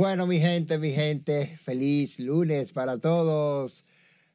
Bueno, 0.00 0.26
mi 0.26 0.38
gente, 0.38 0.78
mi 0.78 0.92
gente, 0.92 1.58
feliz 1.62 2.18
lunes 2.20 2.72
para 2.72 2.96
todos. 2.96 3.84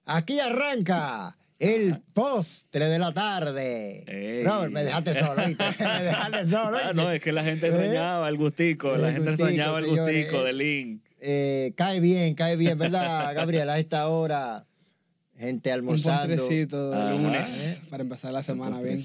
Aquí 0.06 0.40
arranca 0.40 1.36
el 1.58 2.04
postre 2.14 2.86
de 2.86 3.00
la 3.00 3.12
tarde. 3.12 4.04
Ey. 4.06 4.44
Robert, 4.44 4.72
me 4.72 4.84
dejaste 4.84 5.16
solo, 5.16 5.44
¿viste? 5.44 5.64
Me 5.84 6.04
dejaste 6.04 6.46
solo. 6.46 6.78
Ah, 6.78 6.82
¿viste? 6.82 6.94
no, 6.94 7.10
es 7.10 7.20
que 7.20 7.32
la 7.32 7.44
gente 7.44 7.66
¿Eh? 7.66 7.70
extrañaba 7.72 8.30
el 8.30 8.38
gustico, 8.38 8.96
la 8.96 9.08
El 9.08 9.14
gente 9.16 9.30
gustico, 9.32 9.50
extrañaba 9.50 9.80
el 9.80 9.86
señores, 9.86 10.06
gustico 10.06 10.42
eh. 10.42 10.46
de 10.46 10.54
Link. 10.54 11.02
Eh, 11.20 11.74
cae 11.76 12.00
bien, 12.00 12.36
cae 12.36 12.58
bien, 12.58 12.78
¿verdad, 12.78 13.34
Gabriel? 13.34 13.68
A 13.72 13.80
esta 13.80 14.08
hora, 14.10 14.68
gente 15.38 15.70
Un 15.70 15.76
almorzando 15.76 16.36
postrecito 16.36 16.92
de 16.92 16.98
Ajá. 16.98 17.12
lunes 17.12 17.82
para 17.90 18.04
empezar 18.04 18.32
la 18.34 18.44
semana 18.44 18.82
bien. 18.82 19.00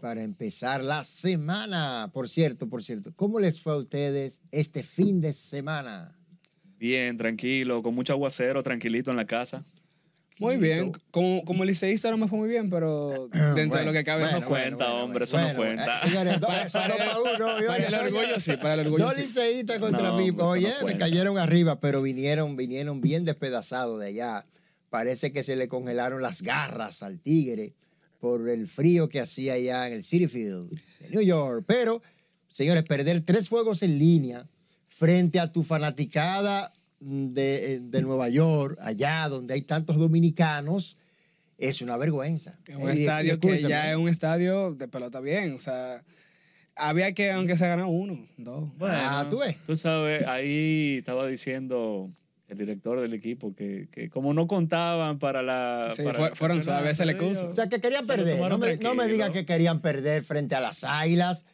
Para 0.00 0.22
empezar 0.22 0.82
la 0.82 1.04
semana. 1.04 2.10
Por 2.12 2.28
cierto, 2.28 2.68
por 2.68 2.82
cierto, 2.82 3.12
¿cómo 3.16 3.38
les 3.40 3.60
fue 3.60 3.72
a 3.72 3.76
ustedes 3.76 4.40
este 4.50 4.82
fin 4.82 5.20
de 5.20 5.32
semana? 5.32 6.16
Bien, 6.78 7.16
tranquilo, 7.16 7.82
con 7.82 7.94
mucho 7.94 8.12
aguacero, 8.12 8.62
tranquilito 8.62 9.10
en 9.10 9.16
la 9.16 9.26
casa. 9.26 9.64
Muy 10.40 10.56
bien. 10.56 10.90
Como, 11.12 11.44
como 11.44 11.64
liceísta 11.64 12.10
no 12.10 12.16
me 12.16 12.26
fue 12.26 12.36
muy 12.40 12.48
bien, 12.48 12.68
pero 12.68 13.28
dentro 13.32 13.54
de 13.54 13.66
Bueno, 13.66 13.84
lo 13.86 13.92
que 13.92 14.02
cabe. 14.04 14.22
Eso 14.24 14.30
bueno, 14.32 14.40
no 14.40 14.48
cuenta, 14.48 14.92
hombre, 14.94 15.24
eso 15.24 15.36
no 15.38 15.44
Bueno, 15.44 15.58
cuenta. 15.58 15.98
eh, 15.98 16.08
señores, 16.08 16.38
Para- 16.40 16.68
para 16.70 16.96
para 16.96 17.18
uno. 17.20 17.60
yo- 17.60 17.66
para 17.68 17.86
el 17.86 17.94
orgullo 17.94 18.40
sí, 18.40 18.56
para 18.56 18.74
el 18.74 18.80
orgullo 18.80 19.04
Dos 19.04 19.14
sí. 19.14 19.20
liceístas 19.22 19.78
contra 19.78 20.08
No, 20.08 20.16
mí. 20.18 20.30
Oye, 20.36 20.72
no 20.80 20.86
me 20.86 20.96
cayeron 20.96 21.38
arriba, 21.38 21.78
pero 21.78 22.02
vinieron, 22.02 22.56
vinieron 22.56 23.00
bien 23.00 23.24
despedazados 23.24 24.00
de 24.00 24.06
allá. 24.08 24.44
Parece 24.94 25.32
que 25.32 25.42
se 25.42 25.56
le 25.56 25.66
congelaron 25.66 26.22
las 26.22 26.40
garras 26.40 27.02
al 27.02 27.18
tigre 27.18 27.72
por 28.20 28.48
el 28.48 28.68
frío 28.68 29.08
que 29.08 29.18
hacía 29.18 29.54
allá 29.54 29.88
en 29.88 29.94
el 29.94 30.04
City 30.04 30.28
Field 30.28 30.70
de 31.00 31.10
New 31.10 31.20
York. 31.20 31.64
Pero, 31.66 32.00
señores, 32.46 32.84
perder 32.84 33.20
tres 33.22 33.48
juegos 33.48 33.82
en 33.82 33.98
línea 33.98 34.46
frente 34.86 35.40
a 35.40 35.50
tu 35.50 35.64
fanaticada 35.64 36.72
de, 37.00 37.80
de 37.80 38.02
Nueva 38.02 38.28
York, 38.28 38.78
allá 38.80 39.28
donde 39.28 39.54
hay 39.54 39.62
tantos 39.62 39.96
dominicanos, 39.96 40.96
es 41.58 41.82
una 41.82 41.96
vergüenza. 41.96 42.56
Es 42.64 42.76
un 42.76 42.88
Eh, 42.88 42.92
estadio 42.92 43.40
que 43.40 43.58
ya 43.58 43.90
es 43.90 43.96
un 43.96 44.08
estadio 44.08 44.74
de 44.74 44.86
pelota 44.86 45.18
bien. 45.18 45.54
O 45.54 45.60
sea, 45.60 46.04
había 46.76 47.10
que, 47.14 47.32
aunque 47.32 47.56
se 47.56 47.66
ganó 47.66 47.88
uno, 47.90 48.28
dos. 48.36 48.70
Ah, 48.80 49.26
¿tú 49.28 49.38
ves? 49.40 49.56
Tú 49.66 49.76
sabes, 49.76 50.24
ahí 50.28 50.98
estaba 51.00 51.26
diciendo 51.26 52.12
el 52.48 52.58
director 52.58 53.00
del 53.00 53.14
equipo 53.14 53.54
que, 53.54 53.88
que 53.90 54.10
como 54.10 54.34
no 54.34 54.46
contaban 54.46 55.18
para 55.18 55.42
la. 55.42 55.88
Sí, 55.92 56.02
para 56.02 56.18
fue- 56.18 56.28
el 56.30 56.36
fueron 56.36 56.62
suaves, 56.62 56.96
se 56.96 57.06
le 57.06 57.12
ellos 57.12 57.22
excusa. 57.24 57.46
O 57.50 57.54
sea, 57.54 57.68
que 57.68 57.80
querían 57.80 58.06
perder. 58.06 58.38
No 58.38 58.58
me, 58.58 58.76
no 58.76 58.94
me 58.94 59.06
digan 59.08 59.32
que 59.32 59.46
querían 59.46 59.80
perder 59.80 60.24
frente 60.24 60.54
a 60.54 60.60
las 60.60 60.84
águilas 60.84 61.44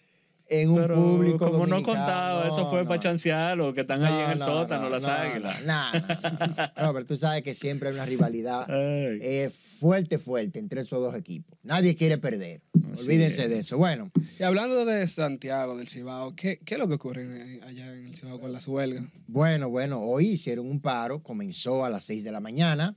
en 0.53 0.69
un 0.71 0.77
Pero 0.83 0.95
público 0.97 1.39
como 1.39 1.51
no 1.67 1.77
dominicano. 1.77 1.85
contaba, 1.85 2.49
eso 2.49 2.69
fue 2.71 2.81
No, 2.81 2.85
para 2.89 2.97
no. 2.97 3.03
chancear 3.03 3.57
los 3.57 3.73
que 3.73 3.83
están 3.83 4.03
ahí 4.05 4.25
en 4.25 4.31
el 4.33 4.39
No, 4.41 4.45
sótano, 4.45 4.83
no, 4.85 4.91
las 4.91 5.03
no, 5.05 5.09
águilas. 5.11 5.63
No, 5.65 5.93
no, 5.93 6.01
no, 6.01 6.57
no. 6.57 6.73
No, 6.87 6.93
pero 6.95 7.07
tú 7.07 7.17
sabes 7.17 7.43
que 7.43 7.55
siempre 7.55 7.89
hay 7.89 7.95
una 7.95 8.05
rivalidad 8.07 8.67
eh, 8.71 9.51
fuerte, 9.79 10.19
fuerte 10.19 10.59
entre 10.59 10.81
esos 10.81 11.01
dos 11.01 11.15
equipos. 11.15 11.57
Nadie 11.63 11.95
quiere 11.97 12.19
perder. 12.19 12.63
Así 12.93 13.05
Olvídense 13.05 13.45
es. 13.45 13.49
de 13.49 13.59
eso. 13.61 13.79
Bueno, 13.79 14.11
Y 14.39 14.43
hablando 14.43 14.85
de 14.85 15.07
Santiago, 15.07 15.77
del 15.77 15.89
Cibao, 15.89 16.35
¿qué, 16.35 16.59
qué 16.65 16.75
es 16.75 16.79
lo 16.81 16.89
que 16.89 16.95
ocurre 16.95 17.61
allá 17.67 17.93
en 17.95 18.07
el 18.07 18.17
Cibao 18.17 18.41
con 18.41 18.53
las 18.53 18.67
huelgas? 18.67 19.05
bueno, 19.29 19.69
bueno. 19.69 20.01
Hoy 20.01 20.31
hicieron 20.31 20.67
un 20.69 20.81
paro. 20.81 21.23
Comenzó 21.23 21.85
a 21.85 21.91
las 21.91 22.05
6 22.05 22.25
de 22.25 22.33
la 22.33 22.41
mañana 22.41 22.97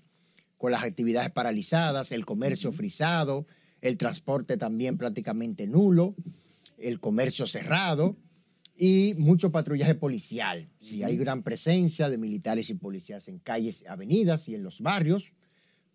con 0.58 0.72
las 0.72 0.84
actividades 0.84 1.30
paralizadas, 1.30 2.12
el 2.14 2.26
comercio 2.26 2.72
frisado, 2.72 3.46
el 3.82 3.98
transporte 3.98 4.56
también 4.58 4.98
prácticamente 4.98 5.68
nulo, 5.68 6.16
el 6.84 7.00
comercio 7.00 7.48
cerrado 7.48 8.18
y 8.76 9.14
mucho 9.18 9.52
patrullaje 9.52 9.96
policial. 9.96 10.68
Sí, 10.80 11.04
hay 11.04 11.16
gran 11.18 11.44
presencia 11.44 12.10
de 12.10 12.18
militares 12.18 12.70
y 12.70 12.76
policías 12.76 13.28
en 13.28 13.40
calles, 13.40 13.84
avenidas 13.88 14.48
y 14.50 14.56
en 14.56 14.64
los 14.64 14.82
barrios 14.82 15.34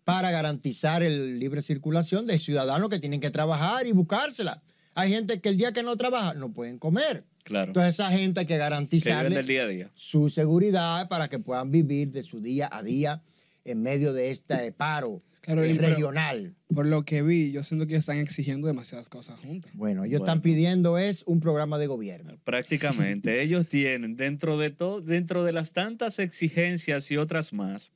para 0.05 0.31
garantizar 0.31 1.03
el 1.03 1.39
libre 1.39 1.61
circulación 1.61 2.25
de 2.25 2.39
ciudadanos 2.39 2.89
que 2.89 2.99
tienen 2.99 3.19
que 3.19 3.29
trabajar 3.29 3.85
y 3.85 3.91
buscársela. 3.91 4.63
Hay 4.95 5.11
gente 5.11 5.39
que 5.39 5.49
el 5.49 5.57
día 5.57 5.71
que 5.71 5.83
no 5.83 5.95
trabaja 5.97 6.33
no 6.33 6.51
pueden 6.51 6.79
comer. 6.79 7.25
Claro. 7.43 7.67
Entonces 7.67 7.95
esa 7.95 8.09
gente 8.09 8.41
hay 8.41 8.45
que 8.45 8.57
garantizarle 8.57 9.35
del 9.35 9.47
día 9.47 9.63
a 9.63 9.67
día. 9.67 9.91
su 9.93 10.29
seguridad 10.29 11.07
para 11.09 11.27
que 11.29 11.39
puedan 11.39 11.71
vivir 11.71 12.11
de 12.11 12.23
su 12.23 12.41
día 12.41 12.69
a 12.71 12.81
día 12.83 13.23
en 13.65 13.81
medio 13.81 14.13
de 14.13 14.31
este 14.31 14.71
paro 14.71 15.21
Claro, 15.53 15.65
y 15.67 15.73
pero- 15.73 15.87
regional. 15.89 16.53
Por 16.73 16.85
lo 16.85 17.03
que 17.05 17.23
vi, 17.23 17.51
yo 17.51 17.63
siento 17.63 17.87
que 17.87 17.95
están 17.95 18.19
exigiendo 18.19 18.67
demasiadas 18.67 19.09
cosas 19.09 19.39
juntas. 19.39 19.71
Bueno, 19.73 20.03
ellos 20.03 20.19
Bueno. 20.19 20.31
están 20.31 20.41
pidiendo 20.43 20.97
es 20.99 21.23
un 21.25 21.39
programa 21.39 21.79
de 21.79 21.87
gobierno. 21.87 22.37
Prácticamente. 22.43 23.41
Ellos 23.41 23.67
tienen 23.67 24.15
dentro 24.15 24.59
de 24.59 24.69
todo, 24.69 25.01
dentro 25.01 25.43
de 25.43 25.51
las 25.51 25.71
tantas 25.71 26.19
exigencias 26.19 27.09
y 27.09 27.17
otras 27.17 27.51
más, 27.51 27.91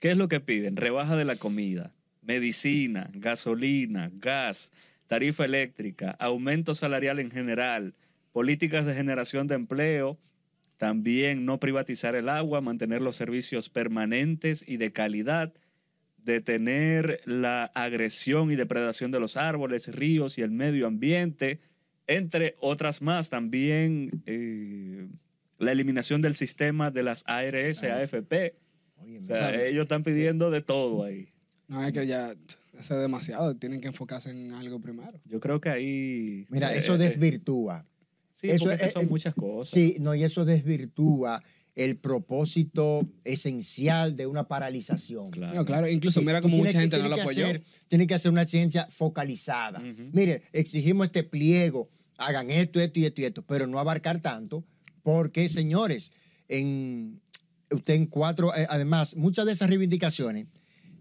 ¿qué 0.00 0.10
es 0.10 0.16
lo 0.16 0.26
que 0.28 0.40
piden? 0.40 0.74
Rebaja 0.76 1.14
de 1.14 1.24
la 1.24 1.36
comida, 1.36 1.92
medicina, 2.22 3.08
gasolina, 3.14 4.10
gas, 4.14 4.72
tarifa 5.06 5.44
eléctrica, 5.44 6.10
aumento 6.18 6.74
salarial 6.74 7.20
en 7.20 7.30
general, 7.30 7.94
políticas 8.32 8.84
de 8.84 8.94
generación 8.94 9.46
de 9.46 9.54
empleo, 9.54 10.18
también 10.76 11.44
no 11.46 11.60
privatizar 11.60 12.16
el 12.16 12.28
agua, 12.28 12.60
mantener 12.60 13.00
los 13.00 13.14
servicios 13.14 13.68
permanentes 13.68 14.64
y 14.66 14.76
de 14.76 14.90
calidad, 14.92 15.54
detener 16.26 17.20
la 17.24 17.64
agresión 17.74 18.50
y 18.50 18.56
depredación 18.56 19.10
de 19.12 19.20
los 19.20 19.36
árboles, 19.38 19.88
ríos 19.94 20.36
y 20.36 20.42
el 20.42 20.50
medio 20.50 20.86
ambiente, 20.86 21.60
entre 22.06 22.56
otras 22.60 23.00
más, 23.00 23.30
también 23.30 24.22
eh, 24.26 25.08
la 25.58 25.72
eliminación 25.72 26.20
del 26.20 26.34
sistema 26.34 26.90
de 26.90 27.02
las 27.04 27.22
ARS, 27.26 27.82
AFP. 27.84 28.54
Oye, 28.98 29.18
O 29.20 29.24
sea, 29.24 29.54
ellos 29.64 29.82
están 29.82 30.02
pidiendo 30.02 30.50
de 30.50 30.60
todo 30.60 31.04
ahí. 31.04 31.28
No 31.68 31.82
es 31.84 31.92
que 31.92 32.06
ya 32.06 32.34
es 32.78 32.88
demasiado, 32.88 33.56
tienen 33.56 33.80
que 33.80 33.88
enfocarse 33.88 34.30
en 34.30 34.52
algo 34.52 34.80
primero. 34.80 35.18
Yo 35.24 35.40
creo 35.40 35.60
que 35.60 35.68
ahí... 35.70 36.46
mira, 36.50 36.74
eh, 36.74 36.78
eso 36.78 36.94
eh, 36.96 36.98
desvirtúa. 36.98 37.86
Sí, 38.34 38.50
eso 38.50 38.66
porque 38.66 38.84
es- 38.84 38.92
son 38.92 39.04
eh, 39.04 39.08
muchas 39.08 39.34
cosas. 39.34 39.72
Sí, 39.72 39.96
no, 40.00 40.14
y 40.14 40.22
eso 40.24 40.44
desvirtúa 40.44 41.42
el 41.76 41.96
propósito 41.98 43.06
esencial 43.22 44.16
de 44.16 44.26
una 44.26 44.48
paralización. 44.48 45.30
Claro. 45.30 45.54
No, 45.54 45.64
claro, 45.66 45.88
incluso 45.88 46.22
mira 46.22 46.40
como 46.40 46.56
mucha 46.56 46.72
que- 46.72 46.80
gente 46.80 46.98
no 46.98 47.08
lo 47.08 47.16
apoyó. 47.20 47.44
hacer- 47.44 47.62
Tiene 47.86 48.06
que 48.06 48.14
hacer 48.14 48.32
una 48.32 48.46
ciencia 48.46 48.88
focalizada. 48.90 49.78
Mire, 50.12 50.42
exigimos 50.52 51.06
este 51.06 51.22
pliego, 51.22 51.90
hagan 52.18 52.50
esto, 52.50 52.80
esto 52.80 52.98
y 52.98 53.04
esto 53.04 53.20
y 53.20 53.24
esto, 53.24 53.42
pero 53.42 53.66
no 53.66 53.78
abarcar 53.78 54.20
tanto, 54.22 54.64
porque, 55.02 55.48
señores, 55.50 56.12
en, 56.48 57.20
usted 57.70 57.94
en 57.94 58.06
cuatro, 58.06 58.54
eh, 58.56 58.66
además, 58.70 59.14
muchas 59.14 59.44
de 59.44 59.52
esas 59.52 59.68
reivindicaciones 59.68 60.46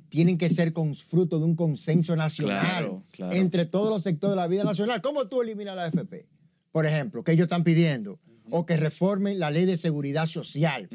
tienen 0.09 0.38
que 0.38 0.50
ser 0.50 0.74
con 0.74 0.94
fruto 0.94 1.40
de 1.40 1.46
un 1.46 1.56
consenso 1.56 2.16
nacional 2.18 2.59
Claro, 2.62 3.03
claro. 3.12 3.34
entre 3.34 3.66
todos 3.66 3.90
los 3.90 4.03
sectores 4.03 4.31
de 4.34 4.36
la 4.42 4.47
vida 4.47 4.63
nacional. 4.66 5.02
¿Cómo 5.02 5.28
tú 5.28 5.42
eliminas 5.42 5.75
la 5.75 5.86
AFP? 5.86 6.25
Por 6.72 6.86
ejemplo, 6.86 7.24
que 7.24 7.31
ellos 7.31 7.46
están 7.46 7.63
pidiendo, 7.63 8.19
o 8.50 8.66
que 8.66 8.78
reformen 8.78 9.39
la 9.39 9.50
ley 9.51 9.66
de 9.66 9.78
seguridad 9.78 10.25
social. 10.25 10.88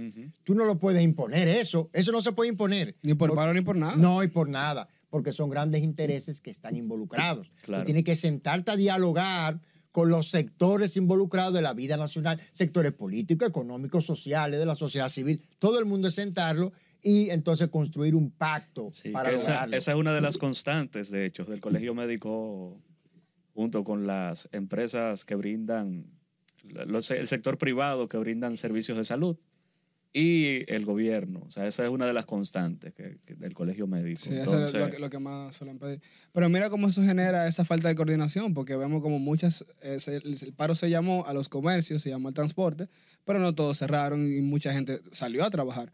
Tú 0.44 0.54
no 0.54 0.64
lo 0.64 0.78
puedes 0.78 1.02
imponer 1.02 1.48
eso, 1.48 1.90
eso 1.92 2.12
no 2.12 2.20
se 2.22 2.32
puede 2.32 2.50
imponer. 2.50 2.96
Ni 3.02 3.14
por 3.14 3.30
Por- 3.30 3.36
paro 3.36 3.54
ni 3.54 3.60
por 3.62 3.76
nada. 3.76 3.96
no, 3.96 4.22
y 4.22 4.28
por 4.28 4.48
nada, 4.48 4.88
porque 5.10 5.32
son 5.32 5.50
grandes 5.50 5.82
intereses 5.82 6.40
que 6.40 6.50
están 6.50 6.76
involucrados. 6.76 7.50
Claro. 7.62 7.82
Tú 7.82 7.86
tienes 7.86 8.04
que 8.04 8.16
sentarte 8.16 8.70
a 8.70 8.76
dialogar 8.76 9.60
con 9.92 10.08
los 10.08 10.28
sectores 10.30 10.96
involucrados 10.96 11.52
de 11.52 11.62
la 11.62 11.74
vida 11.74 11.96
nacional, 11.96 12.40
sectores 12.52 12.92
políticos, 12.92 13.48
económicos, 13.48 14.06
sociales, 14.06 14.60
de 14.60 14.66
la 14.66 14.76
sociedad 14.76 15.08
civil, 15.08 15.42
todo 15.58 15.80
el 15.80 15.84
mundo 15.84 16.06
es 16.08 16.14
sentarlo 16.14 16.72
y 17.02 17.30
entonces 17.30 17.66
construir 17.68 18.14
un 18.14 18.30
pacto 18.30 18.90
Sí, 18.92 19.10
para 19.10 19.30
que 19.30 19.36
esa, 19.36 19.48
lograrlo. 19.50 19.76
esa 19.76 19.90
es 19.90 19.96
una 19.96 20.12
de 20.14 20.20
las 20.20 20.38
constantes, 20.38 21.10
de 21.10 21.24
hecho, 21.26 21.44
del 21.44 21.60
Colegio 21.60 21.92
Médico, 21.94 22.78
junto 23.52 23.82
con 23.82 24.06
las 24.06 24.48
empresas 24.52 25.24
que 25.24 25.34
brindan, 25.34 26.06
los- 26.68 27.10
el 27.10 27.26
sector 27.26 27.58
privado 27.58 28.08
que 28.08 28.16
brindan 28.18 28.56
servicios 28.56 28.96
de 28.98 29.04
salud 29.04 29.36
y 30.12 30.64
el 30.72 30.84
gobierno. 30.84 31.42
O 31.46 31.50
sea, 31.50 31.66
esa 31.68 31.84
es 31.84 31.90
una 31.90 32.04
de 32.06 32.12
las 32.12 32.26
constantes 32.26 32.92
que- 32.94 33.18
que 33.24 33.34
del 33.36 33.54
Colegio 33.54 33.86
Médico. 33.86 34.20
Sí, 34.24 34.34
eso 34.34 34.60
es 34.60 34.74
lo 34.74 34.90
que, 34.90 34.98
lo 34.98 35.08
que 35.08 35.18
más 35.20 35.54
suelen 35.54 35.78
pedir. 35.78 36.00
Pero 36.32 36.48
mira 36.48 36.68
cómo 36.68 36.88
eso 36.88 37.02
genera 37.02 37.46
esa 37.46 37.64
falta 37.64 37.86
de 37.88 37.94
coordinación, 37.94 38.52
porque 38.52 38.74
vemos 38.76 39.02
como 39.02 39.20
muchas, 39.20 39.64
eh, 39.82 40.00
se- 40.00 40.16
el 40.16 40.36
paro 40.56 40.74
se 40.74 40.90
llamó 40.90 41.26
a 41.26 41.32
los 41.32 41.48
comercios, 41.48 42.02
se 42.02 42.10
llamó 42.10 42.26
al 42.28 42.34
transporte, 42.34 42.88
pero 43.24 43.38
no 43.38 43.54
todos 43.54 43.78
cerraron 43.78 44.32
y 44.32 44.40
mucha 44.40 44.72
gente 44.72 45.00
salió 45.12 45.44
a 45.44 45.50
trabajar. 45.50 45.92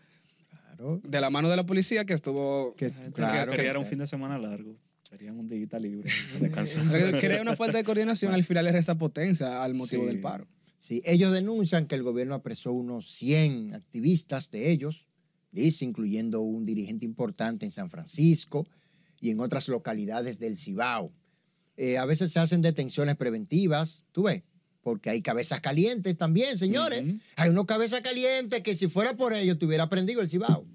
Claro, 0.51 1.01
De 1.05 1.21
la 1.21 1.29
mano 1.31 1.51
de 1.51 1.57
la 1.57 1.67
policía 1.67 2.05
que 2.07 2.15
estuvo... 2.15 2.75
que- 2.77 2.93
claro. 3.13 3.53
quería 3.53 3.79
un 3.79 3.85
fin 3.87 3.99
de 3.99 4.07
semana 4.07 4.39
largo. 4.39 4.77
Querían 5.11 5.39
un 5.39 5.47
día 5.47 5.79
libre. 5.79 6.11
Crea 7.21 7.43
una 7.43 7.55
falta 7.57 7.79
de 7.79 7.85
coordinación, 7.85 8.33
al 8.33 8.45
final 8.45 8.65
le 8.65 8.73
resta 8.73 8.95
potencia 8.97 9.63
al 9.63 9.75
motivo 9.75 10.03
Sí. 10.03 10.09
del 10.09 10.21
paro. 10.21 10.47
Sí, 10.87 11.03
ellos 11.05 11.33
denuncian 11.33 11.89
que 11.89 11.97
el 11.97 12.05
gobierno 12.05 12.37
apresó 12.37 12.71
unos 12.71 13.11
100 13.11 13.75
activistas 13.75 14.53
de 14.53 14.71
ellos, 14.71 15.09
dice, 15.51 15.85
incluyendo 15.85 16.43
un 16.43 16.65
dirigente 16.65 17.05
importante 17.05 17.67
en 17.67 17.73
San 17.73 17.91
Francisco 17.91 18.69
y 19.21 19.31
en 19.31 19.41
otras 19.41 19.67
localidades 19.67 20.39
del 20.39 20.57
Cibao. 20.57 21.13
Eh, 21.77 21.99
a 21.99 22.05
veces 22.05 22.31
se 22.31 22.39
hacen 22.39 22.63
detenciones 22.63 23.17
preventivas, 23.17 24.05
tú 24.13 24.23
ves, 24.23 24.45
porque 24.81 25.11
hay 25.11 25.23
cabezas 25.23 25.61
calientes 25.61 26.17
también, 26.17 26.57
señores. 26.57 27.03
Hay 27.35 27.51
unos 27.51 27.67
cabezas 27.67 28.01
calientes 28.03 28.61
que 28.61 28.77
si 28.77 28.87
fuera 28.87 29.17
por 29.17 29.35
ellos 29.35 29.59
tuviera 29.59 29.89
prendido 29.89 30.21
el 30.21 30.29
Cibao. 30.29 30.69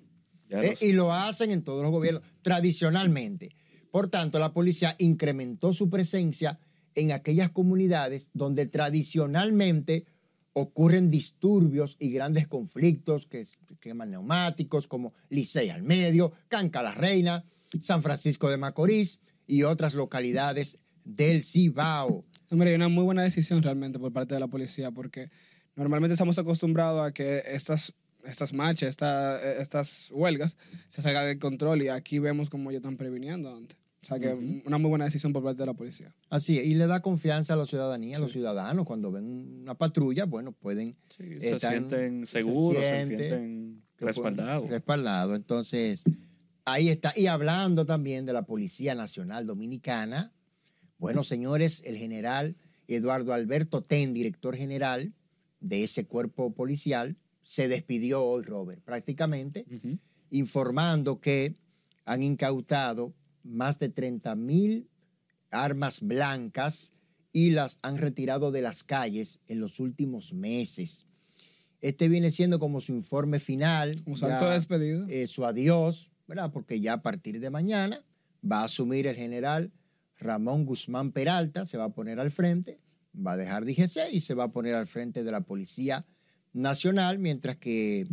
¿eh? 0.49 0.75
lo 0.77 0.87
y 0.87 0.91
lo 0.91 1.13
hacen 1.13 1.51
en 1.51 1.63
todos 1.63 1.83
los 1.83 1.91
gobiernos, 1.91 2.23
tradicionalmente. 2.41 3.55
Por 3.91 4.09
tanto, 4.09 4.39
la 4.39 4.51
policía 4.51 4.93
incrementó 4.99 5.71
su 5.71 5.89
presencia 5.89 6.59
en 6.95 7.11
aquellas 7.11 7.51
comunidades 7.51 8.29
donde 8.33 8.65
tradicionalmente 8.65 10.05
ocurren 10.53 11.09
disturbios 11.09 11.95
y 11.99 12.11
grandes 12.11 12.47
conflictos 12.47 13.25
que 13.25 13.45
queman 13.79 14.11
neumáticos, 14.11 14.87
como 14.87 15.13
Licey 15.29 15.69
al 15.69 15.83
Medio, 15.83 16.33
Canca 16.49 16.83
la 16.83 16.91
Reina, 16.93 17.45
San 17.81 18.01
Francisco 18.03 18.49
de 18.49 18.57
Macorís 18.57 19.19
y 19.47 19.63
otras 19.63 19.93
localidades 19.93 20.77
del 21.05 21.43
Cibao. 21.43 22.25
Hombre, 22.49 22.75
una 22.75 22.89
muy 22.89 23.03
buena 23.05 23.23
decisión 23.23 23.63
realmente 23.63 23.97
por 23.97 24.11
parte 24.11 24.33
de 24.33 24.39
la 24.41 24.47
policía, 24.47 24.91
porque 24.91 25.29
normalmente 25.75 26.13
estamos 26.13 26.37
acostumbrados 26.37 27.07
a 27.07 27.13
que 27.13 27.43
estas, 27.47 27.93
estas 28.25 28.51
marchas, 28.53 28.89
esta- 28.89 29.41
estas 29.61 30.09
huelgas, 30.11 30.57
se 30.89 31.01
salgan 31.01 31.27
de 31.27 31.39
control 31.39 31.81
y 31.81 31.87
aquí 31.87 32.19
vemos 32.19 32.49
cómo 32.49 32.71
ya 32.71 32.77
están 32.77 32.97
previniendo 32.97 33.55
antes. 33.55 33.77
O 34.03 34.05
sea 34.05 34.19
que 34.19 34.33
Ujú. 34.33 34.63
una 34.65 34.77
muy 34.79 34.89
buena 34.89 35.05
decisión 35.05 35.31
por 35.31 35.43
parte 35.43 35.61
de 35.61 35.67
la 35.67 35.73
policía. 35.75 36.13
Así, 36.29 36.57
es, 36.57 36.65
y 36.65 36.73
le 36.73 36.87
da 36.87 37.01
confianza 37.01 37.53
a 37.53 37.57
la 37.57 37.67
ciudadanía, 37.67 38.17
a 38.17 38.19
los 38.19 38.31
ciudadanos, 38.31 38.85
cuando 38.85 39.11
ven 39.11 39.59
una 39.61 39.75
patrulla, 39.75 40.25
bueno, 40.25 40.53
pueden 40.53 40.95
Sí, 41.09 41.39
se 41.39 41.51
están- 41.55 41.71
sienten 41.71 42.25
se 42.25 42.39
seguros, 42.39 42.81
se, 42.81 43.05
siente 43.05 43.27
sienten 43.29 43.83
respaldados. 43.99 44.61
pueden- 44.61 44.71
Respaldado. 44.71 45.35
Entonces, 45.35 46.03
ahí 46.65 46.89
está. 46.89 47.13
Y 47.15 47.27
hablando 47.27 47.85
también 47.85 48.25
de 48.25 48.33
la 48.33 48.41
Policía 48.41 48.95
Nacional 48.95 49.45
Dominicana, 49.45 50.31
bueno, 50.97 51.23
señores, 51.23 51.83
el 51.85 51.95
general 51.97 52.55
Eduardo 52.87 53.33
Alberto 53.33 53.81
Ten, 53.83 54.13
director 54.15 54.55
general 54.55 55.13
de 55.59 55.83
ese 55.83 56.05
cuerpo 56.07 56.53
policial, 56.55 57.17
se 57.43 57.67
despidió 57.67 58.23
hoy, 58.23 58.41
Robert, 58.43 58.81
prácticamente, 58.83 59.65
informando 60.31 61.19
que 61.21 61.55
han 62.05 62.23
incautado 62.23 63.13
más 63.43 63.79
de 63.79 63.89
30 63.89 64.35
mil 64.35 64.87
armas 65.51 66.01
blancas 66.01 66.93
y 67.33 67.51
las 67.51 67.79
han 67.81 67.97
retirado 67.97 68.51
de 68.51 68.61
las 68.61 68.83
calles 68.83 69.39
en 69.47 69.59
los 69.59 69.79
últimos 69.79 70.33
meses. 70.33 71.07
Este 71.81 72.09
viene 72.09 72.31
siendo 72.31 72.59
como 72.59 72.81
su 72.81 72.93
informe 72.93 73.39
final, 73.39 74.03
ya, 74.05 74.17
salto 74.17 74.47
de 74.47 74.53
despedida. 74.53 75.05
eh, 75.09 75.27
su 75.27 75.45
adiós, 75.45 76.11
¿verdad? 76.27 76.51
Porque 76.51 76.79
ya 76.79 76.93
a 76.93 77.01
partir 77.01 77.39
de 77.39 77.49
mañana 77.49 78.03
va 78.49 78.61
a 78.61 78.65
asumir 78.65 79.07
el 79.07 79.15
general 79.15 79.71
Ramón 80.17 80.65
Guzmán 80.65 81.11
Peralta, 81.11 81.65
se 81.65 81.77
va 81.77 81.85
a 81.85 81.93
poner 81.93 82.19
al 82.19 82.31
frente, 82.31 82.79
va 83.15 83.33
a 83.33 83.37
dejar 83.37 83.65
DGC 83.65 84.11
y 84.11 84.19
se 84.19 84.35
va 84.35 84.45
a 84.45 84.51
poner 84.51 84.75
al 84.75 84.87
frente 84.87 85.23
de 85.23 85.31
la 85.31 85.41
Policía 85.41 86.05
Nacional, 86.53 87.17
mientras 87.17 87.57
que 87.57 88.07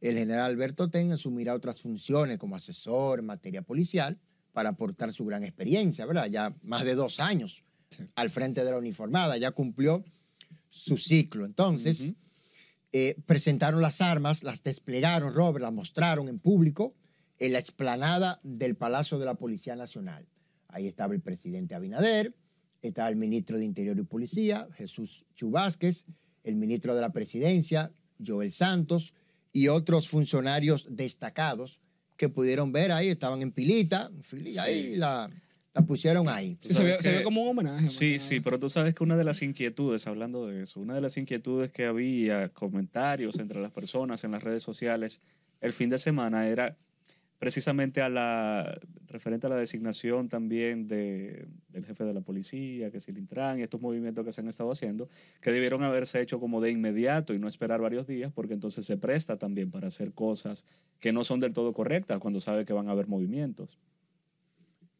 el 0.00 0.16
general 0.16 0.50
Alberto 0.50 0.88
Ten 0.88 1.12
asumirá 1.12 1.54
otras 1.54 1.80
funciones 1.80 2.38
como 2.38 2.56
asesor 2.56 3.18
en 3.18 3.26
materia 3.26 3.62
policial 3.62 4.18
para 4.52 4.70
aportar 4.70 5.12
su 5.12 5.24
gran 5.24 5.44
experiencia, 5.44 6.06
¿verdad? 6.06 6.26
Ya 6.26 6.54
más 6.62 6.84
de 6.84 6.94
dos 6.94 7.20
años 7.20 7.62
Sí. 7.90 8.04
al 8.14 8.30
frente 8.30 8.64
de 8.64 8.70
la 8.70 8.78
uniformada, 8.78 9.36
ya 9.36 9.50
cumplió 9.50 10.04
su 10.68 10.96
ciclo. 10.96 11.44
Entonces, 11.44 12.08
eh, 12.92 13.16
presentaron 13.26 13.82
las 13.82 14.00
armas, 14.00 14.44
las 14.44 14.62
desplegaron, 14.62 15.34
Robert, 15.34 15.62
las 15.62 15.72
mostraron 15.72 16.28
en 16.28 16.38
público 16.38 16.94
en 17.38 17.52
la 17.52 17.58
explanada 17.58 18.38
del 18.44 18.76
Palacio 18.76 19.18
de 19.18 19.24
la 19.24 19.34
Policía 19.34 19.74
Nacional. 19.74 20.26
Ahí 20.68 20.86
estaba 20.86 21.14
el 21.14 21.20
presidente 21.20 21.74
Abinader, 21.74 22.34
estaba 22.80 23.08
el 23.08 23.16
ministro 23.16 23.58
de 23.58 23.64
Interior 23.64 23.98
y 23.98 24.02
Policía, 24.04 24.68
Jesús 24.76 25.24
Chubásquez, 25.34 26.04
el 26.44 26.54
ministro 26.54 26.94
de 26.94 27.00
la 27.00 27.10
Presidencia, 27.10 27.90
Joel 28.24 28.52
Santos, 28.52 29.14
y 29.52 29.66
otros 29.66 30.08
funcionarios 30.08 30.86
destacados 30.90 31.80
que 32.20 32.28
pudieron 32.28 32.70
ver 32.70 32.92
ahí, 32.92 33.08
estaban 33.08 33.40
en 33.40 33.50
pilita, 33.50 34.10
Sí. 34.22 34.58
ahí 34.58 34.94
la, 34.96 35.30
la 35.72 35.80
pusieron 35.86 36.28
ahí. 36.28 36.58
Sí, 36.60 36.74
se 36.74 36.82
ve 37.12 37.22
como 37.22 37.42
un 37.44 37.48
homenaje. 37.48 37.88
Sí, 37.88 38.18
sí, 38.18 38.40
pero 38.40 38.58
tú 38.58 38.68
sabes 38.68 38.94
que 38.94 39.02
una 39.02 39.16
de 39.16 39.24
las 39.24 39.40
inquietudes, 39.40 40.06
hablando 40.06 40.46
de 40.46 40.64
eso, 40.64 40.80
una 40.80 40.94
de 40.94 41.00
las 41.00 41.16
inquietudes 41.16 41.72
que 41.72 41.86
había, 41.86 42.50
comentarios 42.50 43.38
entre 43.38 43.58
las 43.62 43.72
personas 43.72 44.22
en 44.22 44.32
las 44.32 44.42
redes 44.44 44.62
sociales 44.62 45.22
el 45.62 45.72
fin 45.72 45.88
de 45.88 45.98
semana 45.98 46.46
era 46.46 46.76
precisamente 47.40 48.02
a 48.02 48.10
la 48.10 48.78
referente 49.08 49.46
a 49.46 49.50
la 49.50 49.56
designación 49.56 50.28
también 50.28 50.86
de, 50.86 51.46
del 51.70 51.84
jefe 51.86 52.04
de 52.04 52.12
la 52.14 52.20
policía, 52.20 52.90
que 52.90 53.00
si 53.00 53.10
el 53.10 53.18
Intran 53.18 53.58
y 53.58 53.62
estos 53.62 53.80
movimientos 53.80 54.24
que 54.26 54.32
se 54.32 54.42
han 54.42 54.48
estado 54.48 54.70
haciendo, 54.70 55.08
que 55.40 55.50
debieron 55.50 55.82
haberse 55.82 56.20
hecho 56.20 56.38
como 56.38 56.60
de 56.60 56.70
inmediato 56.70 57.32
y 57.34 57.38
no 57.38 57.48
esperar 57.48 57.80
varios 57.80 58.06
días, 58.06 58.30
porque 58.32 58.52
entonces 58.52 58.84
se 58.84 58.98
presta 58.98 59.38
también 59.38 59.70
para 59.70 59.88
hacer 59.88 60.12
cosas 60.12 60.66
que 61.00 61.12
no 61.14 61.24
son 61.24 61.40
del 61.40 61.54
todo 61.54 61.72
correctas 61.72 62.20
cuando 62.20 62.40
sabe 62.40 62.66
que 62.66 62.74
van 62.74 62.88
a 62.88 62.92
haber 62.92 63.08
movimientos. 63.08 63.78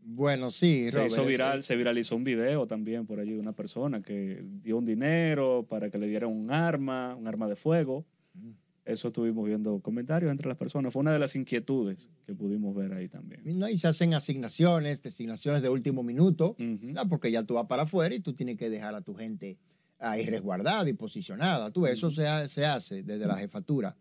Bueno, 0.02 0.50
sí, 0.50 0.86
Se 0.86 0.92
Robert, 0.96 1.12
hizo 1.12 1.20
eso- 1.20 1.28
viral, 1.28 1.62
se 1.62 1.76
viralizó 1.76 2.16
un 2.16 2.24
video 2.24 2.66
también 2.66 3.06
por 3.06 3.20
allí 3.20 3.34
de 3.34 3.38
una 3.38 3.52
persona 3.52 4.00
que 4.02 4.42
dio 4.62 4.78
un 4.78 4.86
dinero 4.86 5.66
para 5.68 5.90
que 5.90 5.98
le 5.98 6.08
dieran 6.08 6.30
un 6.30 6.50
arma, 6.50 7.14
un 7.14 7.28
arma 7.28 7.46
de 7.48 7.54
fuego. 7.54 8.06
Eso 8.90 9.08
estuvimos 9.08 9.46
viendo 9.46 9.78
comentarios 9.80 10.32
entre 10.32 10.48
las 10.48 10.56
personas. 10.56 10.92
Fue 10.92 11.00
una 11.00 11.12
de 11.12 11.20
las 11.20 11.36
inquietudes 11.36 12.10
que 12.26 12.34
pudimos 12.34 12.74
ver 12.74 12.92
ahí 12.92 13.08
también. 13.08 13.40
¿no? 13.44 13.68
Y 13.68 13.78
se 13.78 13.86
hacen 13.86 14.14
asignaciones, 14.14 15.02
designaciones 15.02 15.62
de 15.62 15.68
último 15.68 16.02
minuto, 16.02 16.56
porque 17.08 17.30
ya 17.30 17.44
tú 17.44 17.54
vas 17.54 17.66
para 17.66 17.82
afuera 17.82 18.14
y 18.14 18.20
tú 18.20 18.32
tienes 18.32 18.56
que 18.56 18.68
dejar 18.68 18.94
a 18.96 19.02
tu 19.02 19.14
gente 19.14 19.58
ahí 20.00 20.24
resguardada 20.26 20.88
y 20.88 20.94
posicionada. 20.94 21.70
Tú, 21.70 21.86
eso 21.86 22.10
se, 22.10 22.48
se 22.48 22.66
hace 22.66 23.02
desde 23.04 23.26
la 23.26 23.38
jefatura. 23.38 23.96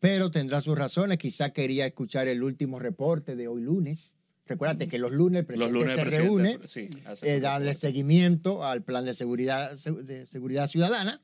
Pero 0.00 0.30
tendrá 0.30 0.60
sus 0.62 0.76
razones. 0.76 1.18
Quizá 1.18 1.50
quería 1.50 1.86
escuchar 1.86 2.26
el 2.28 2.42
último 2.42 2.78
reporte 2.78 3.36
de 3.36 3.48
hoy 3.48 3.62
lunes. 3.62 4.16
Recuérdate 4.46 4.88
que 4.88 4.98
los 4.98 5.12
lunes 5.12 5.44
el 5.48 5.58
Los 5.58 5.70
presidente 5.70 5.72
lunes 5.72 5.90
el 5.90 5.96
se 5.96 6.02
presidente, 6.02 6.28
reúne, 6.28 6.66
sí, 6.66 6.88
eh, 7.22 7.40
darle 7.40 7.72
seguimiento 7.74 8.64
al 8.64 8.82
plan 8.82 9.04
de 9.04 9.14
seguridad, 9.14 9.72
de 9.72 10.26
seguridad 10.26 10.66
ciudadana 10.66 11.22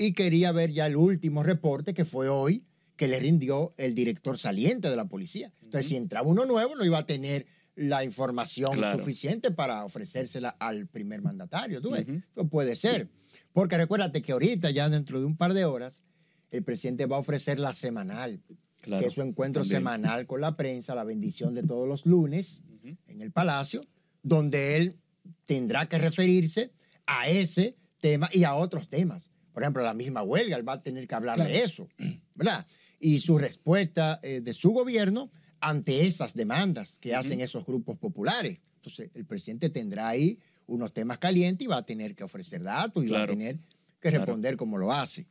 y 0.00 0.14
quería 0.14 0.50
ver 0.50 0.70
ya 0.72 0.86
el 0.86 0.96
último 0.96 1.42
reporte 1.42 1.92
que 1.92 2.06
fue 2.06 2.28
hoy 2.30 2.64
que 2.96 3.06
le 3.06 3.20
rindió 3.20 3.74
el 3.76 3.94
director 3.94 4.38
saliente 4.38 4.88
de 4.88 4.96
la 4.96 5.04
policía. 5.06 5.52
Entonces, 5.62 5.88
si 5.90 5.96
entraba 5.96 6.26
uno 6.26 6.46
nuevo, 6.46 6.74
no 6.74 6.84
iba 6.86 6.96
a 6.98 7.04
tener 7.06 7.46
la 7.76 8.02
información 8.02 8.72
Claro. 8.72 8.98
suficiente 8.98 9.50
para 9.50 9.84
ofrecérsela 9.84 10.50
al 10.58 10.86
primer 10.86 11.20
mandatario. 11.22 11.80
¿tú 11.82 11.90
ves? 11.90 12.06
Eso 12.32 12.48
puede 12.48 12.76
ser. 12.76 13.08
Porque 13.52 13.76
recuérdate 13.76 14.22
que 14.22 14.32
ahorita, 14.32 14.70
ya 14.70 14.88
dentro 14.88 15.18
de 15.20 15.26
un 15.26 15.36
par 15.36 15.52
de 15.52 15.64
horas, 15.66 16.02
el 16.50 16.62
presidente 16.64 17.04
va 17.06 17.16
a 17.16 17.20
ofrecer 17.20 17.58
la 17.58 17.74
semanal, 17.74 18.40
Claro, 18.80 19.02
que 19.02 19.08
es 19.08 19.14
su 19.14 19.20
encuentro 19.20 19.62
también. 19.62 19.78
semanal 19.80 20.26
con 20.26 20.40
la 20.40 20.56
prensa, 20.56 20.94
la 20.94 21.04
bendición 21.04 21.54
de 21.54 21.62
todos 21.62 21.86
los 21.86 22.06
lunes 22.06 22.62
en 23.06 23.20
el 23.20 23.30
Palacio, 23.32 23.82
donde 24.22 24.76
él 24.76 24.96
tendrá 25.44 25.86
que 25.90 25.98
referirse 25.98 26.72
a 27.06 27.28
ese 27.28 27.76
tema 28.00 28.28
y 28.32 28.44
a 28.44 28.54
otros 28.54 28.88
temas. 28.88 29.29
Por 29.52 29.62
ejemplo, 29.62 29.82
la 29.82 29.94
misma 29.94 30.22
huelga, 30.22 30.56
él 30.56 30.68
va 30.68 30.74
a 30.74 30.82
tener 30.82 31.06
que 31.06 31.14
hablar 31.14 31.36
Claro. 31.36 31.50
de 31.50 31.62
eso, 31.64 31.88
¿verdad? 32.34 32.66
Y 32.98 33.20
su 33.20 33.38
respuesta 33.38 34.20
eh, 34.22 34.40
de 34.40 34.54
su 34.54 34.70
gobierno 34.70 35.30
ante 35.60 36.06
esas 36.06 36.34
demandas 36.34 36.98
que 36.98 37.14
hacen 37.14 37.40
esos 37.40 37.64
grupos 37.66 37.96
populares. 37.98 38.58
Entonces, 38.76 39.10
el 39.14 39.24
presidente 39.26 39.68
tendrá 39.70 40.08
ahí 40.08 40.38
unos 40.66 40.92
temas 40.94 41.18
calientes 41.18 41.64
y 41.64 41.68
va 41.68 41.78
a 41.78 41.84
tener 41.84 42.14
que 42.14 42.24
ofrecer 42.24 42.62
datos 42.62 43.04
y 43.04 43.08
va 43.08 43.24
a 43.24 43.26
tener 43.26 43.56
que 44.00 44.08
Claro. 44.08 44.24
responder 44.24 44.56
como 44.56 44.78
lo 44.78 44.92
hace. 44.92 45.26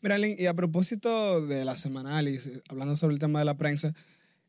Mira, 0.00 0.16
Lin, 0.16 0.36
y 0.38 0.46
a 0.46 0.54
propósito 0.54 1.44
de 1.46 1.64
la 1.66 1.76
semanal 1.76 2.28
y 2.28 2.38
hablando 2.68 2.96
sobre 2.96 3.12
el 3.14 3.20
tema 3.20 3.40
de 3.40 3.44
la 3.44 3.56
prensa, 3.58 3.92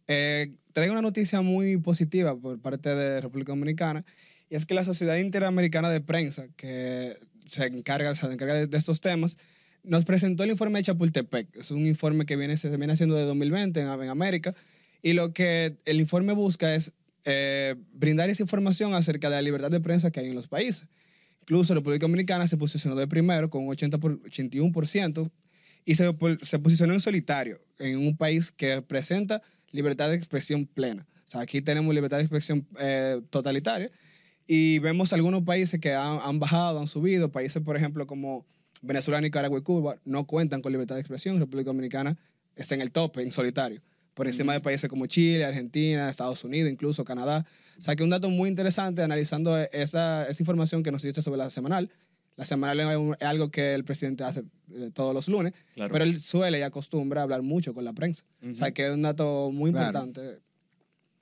eh, 0.07 0.53
traigo 0.71 0.93
una 0.93 1.01
noticia 1.01 1.41
muy 1.41 1.75
positiva 1.77 2.37
por 2.39 2.59
parte 2.61 2.89
de 2.95 3.19
República 3.19 3.51
Dominicana 3.51 4.05
y 4.49 4.55
es 4.55 4.65
que 4.65 4.73
la 4.73 4.85
Sociedad 4.85 5.17
Interamericana 5.17 5.89
de 5.89 5.99
Prensa, 6.01 6.47
que 6.55 7.17
se 7.51 7.65
encarga, 7.65 8.15
se 8.15 8.25
encarga 8.25 8.65
de, 8.65 8.77
estos 8.77 9.01
temas, 9.01 9.37
nos 9.83 10.05
presentó 10.05 10.43
el 10.43 10.51
informe 10.51 10.79
de 10.79 10.85
Chapultepec. 10.85 11.57
Es 11.57 11.71
un 11.71 11.85
informe 11.85 12.25
que 12.25 12.37
viene, 12.37 12.55
se 12.55 12.75
viene 12.77 12.93
haciendo 12.93 13.15
de 13.15 13.23
2020 13.25 13.79
en, 13.81 13.87
América 13.87 14.55
y 15.01 15.13
lo 15.13 15.33
que 15.33 15.75
el 15.85 15.99
informe 15.99 16.33
busca 16.33 16.73
es 16.73 16.93
eh, 17.25 17.75
brindar 17.93 18.29
esa 18.29 18.41
información 18.43 18.93
acerca 18.93 19.29
de 19.29 19.35
la 19.35 19.41
libertad 19.41 19.69
de 19.69 19.81
prensa 19.81 20.11
que 20.11 20.21
hay 20.21 20.29
en 20.29 20.35
los 20.35 20.47
países. 20.47 20.87
Incluso 21.41 21.73
República 21.73 22.05
Dominicana 22.05 22.47
se 22.47 22.55
posicionó 22.55 22.95
de 22.95 23.07
primero 23.07 23.49
con 23.49 23.63
un 23.63 23.69
80 23.71 23.97
por- 23.97 24.21
81% 24.23 25.29
y 25.83 25.95
se, 25.95 26.13
pol- 26.13 26.39
se 26.43 26.57
posicionó 26.59 26.93
en 26.93 27.01
solitario 27.01 27.59
en 27.79 27.97
un 27.97 28.15
país 28.15 28.51
que 28.51 28.81
presenta 28.81 29.41
libertad 29.71 30.09
de 30.09 30.15
expresión 30.15 30.65
plena. 30.67 31.05
O 31.25 31.29
sea, 31.29 31.41
aquí 31.41 31.61
tenemos 31.61 31.93
libertad 31.93 32.17
de 32.17 32.23
expresión 32.23 32.65
eh, 32.79 33.19
totalitaria 33.29 33.91
y 34.53 34.79
vemos 34.79 35.13
algunos 35.13 35.43
países 35.43 35.79
que 35.79 35.93
han, 35.93 36.19
han 36.21 36.39
bajado, 36.39 36.79
han 36.79 36.87
subido. 36.87 37.31
Países, 37.31 37.61
por 37.63 37.77
ejemplo, 37.77 38.05
como 38.05 38.45
Venezuela, 38.81 39.21
Nicaragua 39.21 39.59
y 39.59 39.61
Cuba 39.61 39.95
no 40.03 40.25
cuentan 40.25 40.61
con 40.61 40.71
libertad 40.73 40.95
de 40.95 41.01
expresión. 41.01 41.39
República 41.39 41.69
Dominicana 41.69 42.17
está 42.55 42.75
en 42.75 42.81
el 42.81 42.91
tope, 42.91 43.21
en 43.21 43.31
solitario. 43.31 43.81
Por 44.13 44.27
encima 44.27 44.51
de 44.51 44.59
países 44.59 44.89
como 44.89 45.05
Chile, 45.05 45.45
Argentina, 45.45 46.09
Estados 46.09 46.43
Unidos, 46.43 46.69
incluso 46.69 47.05
Canadá. 47.05 47.45
O 47.79 47.81
sea, 47.81 47.95
que 47.95 48.03
un 48.03 48.09
dato 48.09 48.29
muy 48.29 48.49
interesante 48.49 49.01
analizando 49.01 49.57
esa, 49.57 50.27
esa 50.27 50.41
información 50.43 50.83
que 50.83 50.91
nos 50.91 51.01
diste 51.01 51.21
sobre 51.21 51.37
la 51.37 51.49
semanal, 51.49 51.89
La 52.35 52.45
semanal 52.45 52.79
es 53.19 53.25
algo 53.27 53.51
que 53.51 53.73
el 53.73 53.83
presidente 53.83 54.23
hace 54.23 54.43
eh, 54.73 54.89
todos 54.93 55.13
los 55.13 55.27
lunes, 55.27 55.53
Claro. 55.75 55.91
pero 55.93 56.03
él 56.03 56.19
suele 56.19 56.59
y 56.59 56.61
acostumbra 56.63 57.21
a 57.21 57.23
hablar 57.23 57.41
mucho 57.41 57.73
con 57.73 57.83
la 57.85 57.93
prensa. 57.93 58.23
O 58.51 58.55
sea, 58.55 58.71
que 58.71 58.85
es 58.87 58.91
un 58.91 59.01
dato 59.03 59.49
muy 59.51 59.71
Claro. 59.71 59.87
importante. 59.99 60.39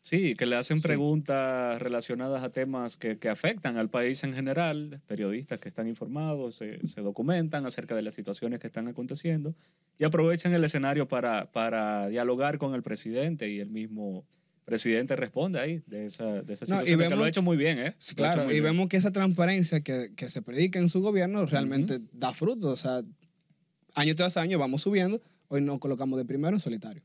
Sí, 0.02 0.36
que 0.36 0.46
le 0.46 0.56
hacen 0.56 0.80
Sí. 0.80 0.88
preguntas 0.88 1.80
relacionadas 1.82 2.42
a 2.44 2.50
temas 2.52 2.96
que, 2.98 3.18
que 3.20 3.30
afectan 3.30 3.78
al 3.78 3.90
país 3.90 4.24
en 4.24 4.34
general, 4.34 5.02
periodistas 5.08 5.60
que 5.60 5.70
están 5.70 5.88
informados, 5.88 6.56
se, 6.56 6.86
se 6.88 7.02
documentan 7.02 7.66
acerca 7.66 7.96
de 7.96 8.02
las 8.02 8.14
situaciones 8.14 8.60
que 8.60 8.68
están 8.68 8.88
aconteciendo 8.88 9.54
y 10.00 10.06
aprovechan 10.06 10.54
el 10.54 10.64
escenario 10.64 11.08
para, 11.08 11.52
para 11.52 12.08
dialogar 12.08 12.58
con 12.58 12.74
el 12.76 12.82
presidente 12.82 13.50
y 13.50 13.60
el 13.60 13.70
mismo 13.70 14.26
presidente 14.64 15.16
responde 15.16 15.60
ahí 15.60 15.82
de 15.88 16.06
esa, 16.06 16.44
de 16.44 16.54
esa 16.54 16.66
No, 16.66 16.76
y 16.82 16.86
situación, 16.86 16.86
que 16.86 16.96
vemos- 16.96 17.18
lo 17.18 17.24
ha 17.26 17.30
hecho 17.30 17.42
muy 17.42 17.58
bien, 17.58 17.80
¿eh? 17.80 17.96
Sí, 18.00 18.16
claro, 18.16 18.46
y 18.46 18.54
bien. 18.54 18.64
vemos 18.64 18.88
que 18.88 18.98
esa 18.98 19.12
transparencia 19.12 19.82
que, 19.82 20.14
que 20.16 20.30
se 20.30 20.42
predica 20.42 20.80
en 20.80 20.90
su 20.90 21.02
gobierno 21.02 21.46
realmente 21.46 22.00
da 22.14 22.34
frutos. 22.34 22.72
O 22.72 22.78
sea, 22.78 23.02
año 23.96 24.16
tras 24.16 24.38
año 24.38 24.58
vamos 24.60 24.84
subiendo. 24.84 25.22
Hoy 25.50 25.62
nos 25.62 25.80
colocamos 25.80 26.18
de 26.20 26.26
primero 26.26 26.56
en 26.56 26.60
solitario. 26.60 27.02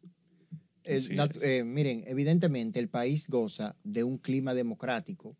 Eh, 0.84 1.64
miren, 1.64 2.04
evidentemente 2.06 2.78
el 2.78 2.88
país 2.88 3.28
goza 3.28 3.76
de 3.84 4.04
un 4.04 4.18
clima 4.18 4.54
democrático 4.54 5.36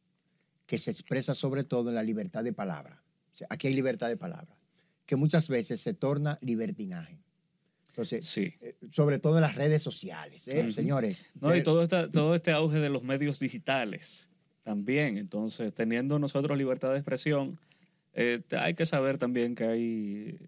que 0.67 0.79
se 0.79 0.91
expresa 0.91 1.35
sobre 1.35 1.65
todo 1.65 1.91
en 1.91 1.95
la 1.95 2.03
libertad 2.03 2.43
de 2.43 2.53
palabra. 2.53 3.03
O 3.33 3.35
sea, 3.37 3.47
aquí 3.51 3.67
hay 3.67 3.75
libertad 3.75 4.09
de 4.09 4.17
palabra, 4.17 4.57
que 5.07 5.17
muchas 5.17 5.49
veces 5.49 5.81
se 5.81 5.93
torna 5.93 6.39
libertinaje. 6.41 7.19
Entonces, 7.89 8.27
Sí. 8.27 8.53
eh, 8.61 8.75
sobre 8.91 9.19
todo 9.19 9.37
en 9.37 9.43
las 9.43 9.55
redes 9.55 9.83
sociales, 9.83 10.49
¿eh? 10.49 10.73
Señores. 10.73 11.27
No, 11.41 11.55
y 11.55 11.63
todo, 11.63 11.83
esta, 11.83 12.11
todo 12.11 12.35
este 12.35 12.51
auge 12.51 12.79
de 12.79 12.89
los 12.89 13.03
medios 13.03 13.39
digitales 13.39 14.31
también. 14.63 15.19
Entonces, 15.19 15.73
teniendo 15.75 16.19
nosotros 16.19 16.57
libertad 16.59 16.91
de 16.93 16.97
expresión, 16.99 17.61
eh, 18.15 18.41
hay 18.59 18.75
que 18.75 18.87
saber 18.87 19.19
también 19.19 19.55
que 19.55 19.65
hay, 19.65 20.39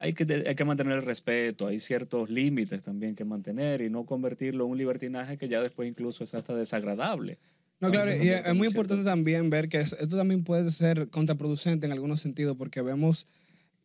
hay, 0.00 0.12
que, 0.14 0.44
hay 0.46 0.54
que 0.56 0.64
mantener 0.64 0.94
el 0.94 1.02
respeto, 1.04 1.68
hay 1.68 1.78
ciertos 1.78 2.28
límites 2.30 2.82
también 2.82 3.14
que 3.14 3.24
mantener 3.24 3.82
y 3.82 3.90
no 3.90 4.04
convertirlo 4.06 4.64
en 4.64 4.70
un 4.72 4.78
libertinaje 4.78 5.38
que 5.38 5.46
ya 5.48 5.60
después 5.62 5.88
incluso 5.88 6.24
es 6.24 6.34
hasta 6.34 6.54
desagradable. 6.54 7.38
No, 7.78 7.90
claro, 7.90 8.10
y 8.12 8.28
es 8.30 8.54
muy 8.54 8.66
importante 8.68 9.04
también 9.04 9.48
ver 9.48 9.68
que 9.68 9.80
es- 9.80 9.92
esto 9.92 10.16
también 10.16 10.42
puede 10.44 10.70
ser 10.70 11.08
contraproducente 11.08 11.86
en 11.86 11.92
algunos 11.92 12.20
sentidos 12.20 12.56
porque 12.56 12.82
vemos 12.82 13.26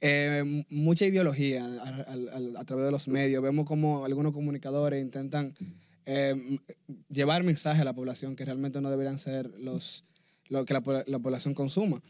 eh, 0.01 0.63
mucha 0.69 1.05
ideología 1.05 1.63
a, 1.65 1.69
a- 1.69 2.57
a- 2.57 2.59
a 2.61 2.65
través 2.65 2.85
de 2.85 2.91
los 2.91 3.07
medios. 3.07 3.41
Vemos 3.41 3.65
como 3.65 4.03
algunos 4.05 4.33
comunicadores 4.33 5.01
intentan 5.01 5.53
eh, 6.05 6.59
llevar 7.09 7.43
mensajes 7.43 7.81
a 7.81 7.85
la 7.85 7.93
población 7.93 8.35
que 8.35 8.45
realmente 8.45 8.79
no 8.81 8.89
deberían 8.91 9.17
ser 9.19 9.49
los 9.57 10.05
lo 10.49 10.63
que 10.65 10.73
la, 10.73 10.81
po- 10.81 11.03
la 11.05 11.19
población 11.19 11.53
consuma. 11.53 12.01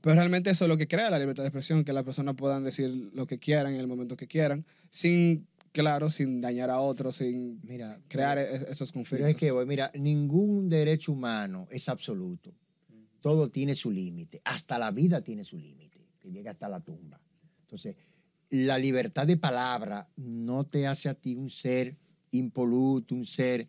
Pero 0.00 0.14
realmente 0.14 0.50
eso 0.50 0.64
es 0.64 0.68
lo 0.68 0.76
que 0.76 0.86
crea 0.88 1.10
la 1.10 1.18
libertad 1.18 1.42
de 1.42 1.48
expresión, 1.48 1.84
que 1.84 1.92
las 1.92 2.04
personas 2.04 2.34
puedan 2.36 2.64
decir 2.64 2.88
lo 3.14 3.26
que 3.26 3.38
quieran 3.38 3.74
en 3.74 3.80
el 3.80 3.86
momento 3.86 4.16
que 4.16 4.26
quieran, 4.26 4.64
sin, 4.90 5.46
claro, 5.72 6.10
sin 6.10 6.40
dañar 6.40 6.70
a 6.70 6.80
otros, 6.80 7.16
sin 7.16 7.60
Mira, 7.62 7.98
crear 8.08 8.38
e- 8.38 8.70
esos 8.70 8.90
Pero 8.90 8.94
conflictos. 9.00 9.30
es 9.30 9.36
que, 9.36 9.50
voy, 9.50 9.64
mira, 9.66 9.90
ningún 9.94 10.68
derecho 10.68 11.12
humano 11.12 11.66
es 11.70 11.88
absoluto. 11.88 12.52
Todo 13.20 13.50
tiene 13.50 13.74
su 13.74 13.90
límite. 13.90 14.40
Hasta 14.44 14.78
la 14.78 14.90
vida 14.90 15.22
tiene 15.22 15.44
su 15.44 15.58
límite, 15.58 15.98
que 16.20 16.30
llega 16.30 16.50
hasta 16.52 16.68
la 16.68 16.80
tumba. 16.80 17.20
Entonces, 17.62 17.96
la 18.50 18.78
libertad 18.78 19.26
de 19.26 19.36
palabra 19.36 20.08
no 20.16 20.64
te 20.64 20.86
hace 20.86 21.08
a 21.08 21.14
ti 21.14 21.34
un 21.34 21.50
ser 21.50 21.96
impoluto, 22.30 23.14
un 23.14 23.26
ser 23.26 23.66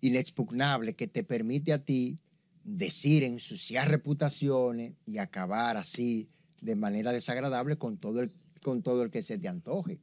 inexpugnable 0.00 0.94
que 0.94 1.06
te 1.06 1.22
permite 1.24 1.72
a 1.72 1.78
ti 1.84 2.18
decir, 2.64 3.24
ensuciar 3.24 3.88
reputaciones 3.90 4.94
y 5.06 5.18
acabar 5.18 5.76
así 5.76 6.28
de 6.60 6.76
manera 6.76 7.12
desagradable 7.12 7.76
con 7.76 7.96
todo 7.96 8.20
el, 8.20 8.30
con 8.62 8.82
todo 8.82 9.02
el 9.02 9.10
que 9.10 9.22
se 9.22 9.38
te 9.38 9.48
antoje. 9.48 9.98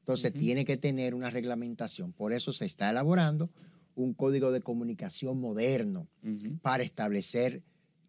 Entonces, 0.00 0.30
Ujú. 0.32 0.40
tiene 0.40 0.64
que 0.64 0.76
tener 0.76 1.14
una 1.14 1.30
reglamentación. 1.30 2.12
Por 2.12 2.32
eso 2.32 2.52
se 2.52 2.66
está 2.66 2.90
elaborando 2.90 3.50
un 3.94 4.12
código 4.12 4.52
de 4.52 4.60
comunicación 4.60 5.40
moderno 5.40 6.08
Ujú. 6.22 6.58
para 6.60 6.82
establecer 6.82 7.62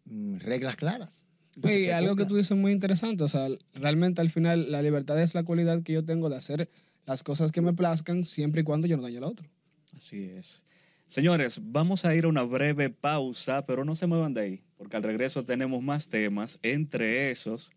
mm, 0.04 0.36
reglas 0.38 0.76
claras. 0.76 1.24
y 1.56 1.88
algo 1.88 2.16
que 2.16 2.26
tú 2.26 2.36
dices 2.36 2.56
muy 2.56 2.72
interesante, 2.72 3.24
o 3.24 3.28
sea, 3.28 3.48
realmente 3.72 4.20
al 4.20 4.30
final 4.30 4.70
la 4.70 4.82
libertad 4.82 5.20
es 5.22 5.34
la 5.34 5.42
cualidad 5.42 5.82
que 5.82 5.94
yo 5.94 6.04
tengo 6.04 6.28
de 6.28 6.36
hacer 6.36 6.68
las 7.06 7.22
cosas 7.22 7.50
que 7.50 7.62
me 7.62 7.72
plazcan 7.72 8.24
siempre 8.24 8.60
y 8.60 8.64
cuando 8.64 8.86
yo 8.86 8.96
no 8.96 9.04
dañe 9.04 9.16
al 9.18 9.24
otro. 9.24 9.48
Así 9.96 10.24
es. 10.24 10.64
Señores, 11.08 11.60
vamos 11.62 12.04
a 12.04 12.14
ir 12.16 12.24
a 12.24 12.28
una 12.28 12.42
breve 12.42 12.90
pausa, 12.90 13.64
pero 13.64 13.84
no 13.84 13.94
se 13.94 14.08
muevan 14.08 14.34
de 14.34 14.40
ahí, 14.40 14.62
porque 14.76 14.96
al 14.96 15.04
regreso 15.04 15.44
tenemos 15.44 15.80
más 15.80 16.08
temas, 16.08 16.58
entre 16.62 17.30
esos, 17.30 17.72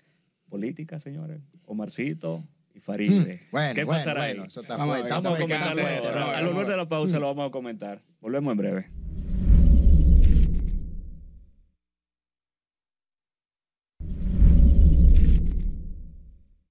política, 0.50 1.00
señores, 1.00 1.40
Omarcito 1.66 2.44
y 2.74 2.80
Faride. 2.80 3.36
Mm, 3.36 3.52
bueno, 3.52 3.74
¿Qué 3.76 3.84
bueno, 3.84 4.00
pasará 4.00 4.22
bueno, 4.22 4.44
ahí? 4.44 4.48
eso 4.48 4.62
está 4.62 4.78
Vamos 4.78 4.98
está 4.98 5.20
Vamos 5.20 5.40
a 5.40 5.44
está 5.44 6.38
Al 6.38 6.48
volver 6.48 6.68
de 6.68 6.78
la 6.78 6.90
pausa 6.90 7.20
lo 7.20 7.28
vamos 7.28 7.50
a 7.50 7.52
comentar. 7.52 8.02
Volvemos 8.20 8.52
en 8.52 8.58
breve. 8.58 8.90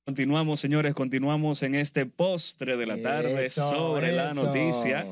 Continuamos, 0.05 0.59
señores, 0.59 0.95
continuamos 0.95 1.63
en 1.63 1.77
este 1.77 2.07
postre 2.07 2.77
de 2.77 2.87
la 2.87 3.01
tarde 3.01 3.47
Eso, 3.47 3.71
sobre 3.71 4.11
la 4.11 4.35
noticia. 4.35 5.07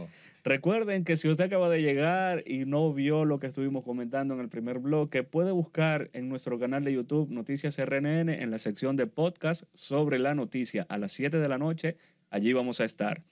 Recuerden 0.46 1.02
que 1.02 1.16
si 1.16 1.26
usted 1.26 1.46
acaba 1.46 1.68
de 1.68 1.82
llegar 1.82 2.44
y 2.46 2.66
no 2.66 2.92
vio 2.92 3.24
lo 3.24 3.40
que 3.40 3.48
estuvimos 3.48 3.82
comentando 3.82 4.32
en 4.32 4.38
el 4.38 4.48
primer 4.48 4.78
bloque, 4.78 5.24
puede 5.24 5.50
buscar 5.50 6.08
en 6.12 6.28
nuestro 6.28 6.56
canal 6.60 6.84
de 6.84 6.92
YouTube 6.92 7.28
Noticias 7.32 7.76
RNN 7.84 8.28
en 8.28 8.52
la 8.52 8.60
sección 8.60 8.94
de 8.94 9.08
podcast 9.08 9.64
sobre 9.74 10.20
la 10.20 10.36
noticia 10.36 10.86
a 10.88 10.98
las 10.98 11.10
7 11.10 11.38
de 11.40 11.48
la 11.48 11.58
noche. 11.58 11.96
Allí 12.30 12.52
vamos 12.52 12.80
a 12.80 12.84
estar. 12.84 13.22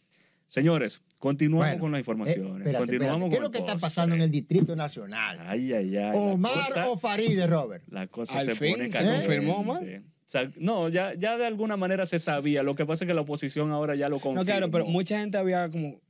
Señores, 0.48 1.04
continuamos 1.20 1.68
Bueno, 1.68 1.80
con 1.82 1.92
las 1.92 1.98
eh, 1.98 2.00
informaciones. 2.00 2.56
espérate, 2.66 2.78
continuamos 2.78 3.24
espérate. 3.26 3.30
¿Qué 3.30 3.34
es 3.36 3.38
con 3.38 3.44
lo 3.44 3.50
que 3.52 3.58
está 3.58 3.76
pasando 3.78 4.14
en 4.16 4.20
el 4.22 4.30
Distrito 4.32 4.74
Nacional? 4.74 5.38
Ay, 5.46 5.72
ay, 5.72 5.96
ay. 5.96 6.10
¿Omar 6.16 6.52
cosa- 6.68 6.88
o 6.90 6.98
Faride, 6.98 7.46
Robert? 7.46 7.84
la 7.92 8.08
cosa 8.08 8.40
Al 8.40 8.46
se 8.46 8.54
fin 8.56 8.72
pone 8.72 8.84
se 8.86 8.90
caliente. 8.90 9.20
confirmó, 9.26 9.58
Omar. 9.60 9.84
O 9.84 10.30
sea, 10.34 10.50
no, 10.56 10.88
ya, 10.88 11.14
ya 11.14 11.38
de 11.38 11.46
alguna 11.46 11.76
manera 11.76 12.06
se 12.06 12.18
sabía. 12.18 12.64
Lo 12.64 12.74
que 12.74 12.84
pasa 12.84 13.04
es 13.04 13.08
que 13.08 13.14
la 13.14 13.20
oposición 13.20 13.70
ahora 13.70 13.94
ya 13.94 14.08
lo 14.08 14.16
confirmó. 14.18 14.40
No, 14.40 14.44
claro, 14.44 14.68
pero 14.68 14.84
mucha 14.86 15.20
gente 15.20 15.38
había 15.38 15.68
como, 15.68 16.00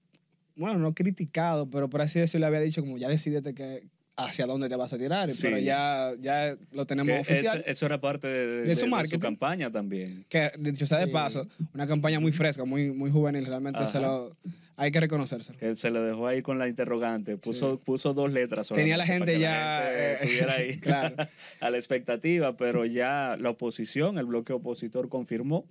bueno, 0.57 0.79
no 0.79 0.95
criticado, 0.95 1.69
pero 1.71 1.89
por 1.91 2.03
así 2.03 2.19
decirlo, 2.21 2.47
había 2.47 2.61
dicho 2.61 2.83
como 2.83 2.99
ya 2.99 3.09
decidete 3.09 3.55
que 3.55 3.85
hacia 4.17 4.47
dónde 4.47 4.69
te 4.69 4.77
vas 4.77 4.93
a 4.93 4.99
tirar, 4.99 5.33
Sí. 5.33 5.43
pero 5.43 5.59
ya, 5.59 6.13
ya 6.21 6.57
lo 6.71 6.87
tenemos 6.87 7.13
Que 7.15 7.21
oficial. 7.21 7.59
Eso, 7.63 7.71
eso 7.71 7.87
era 7.87 8.01
parte 8.01 8.29
de, 8.29 8.47
de- 8.47 8.63
De 8.63 8.77
su 8.77 8.87
de- 8.87 9.19
campaña 9.19 9.73
también. 9.73 10.25
Que 10.29 10.53
dicho 10.59 10.87
sea 10.87 10.99
de 10.99 11.07
Sí. 11.07 11.11
paso, 11.13 11.49
una 11.75 11.87
campaña 11.89 12.21
muy 12.21 12.31
fresca, 12.31 12.65
muy, 12.65 12.93
muy 12.93 13.11
juvenil, 13.11 13.45
realmente 13.45 13.79
Ajá. 13.81 13.89
se 13.89 13.99
lo, 13.99 14.37
hay 14.77 14.93
que 14.93 15.01
reconocérselo. 15.01 15.59
Que 15.59 15.75
se 15.75 15.91
le 15.91 15.99
dejó 15.99 16.29
ahí 16.29 16.43
con 16.43 16.61
la 16.61 16.69
interrogante. 16.69 17.37
Puso, 17.39 17.73
Sí. 17.75 17.81
puso 17.85 18.15
dos 18.15 18.33
letras. 18.33 18.69
Tenía 18.69 18.97
la 18.97 19.05
gente 19.07 19.27
para 19.27 19.33
que 19.35 19.41
ya, 19.41 19.81
la 19.81 19.87
gente 19.87 20.01
eh, 20.05 20.13
estuviera 20.21 20.53
ahí 20.55 20.79
claro. 20.81 21.17
a 21.61 21.71
la 21.71 21.77
expectativa, 21.77 22.57
pero 22.57 22.85
ya 22.85 23.37
la 23.41 23.51
oposición, 23.51 24.19
el 24.19 24.27
bloque 24.27 24.53
opositor, 24.53 25.09
confirmó 25.09 25.65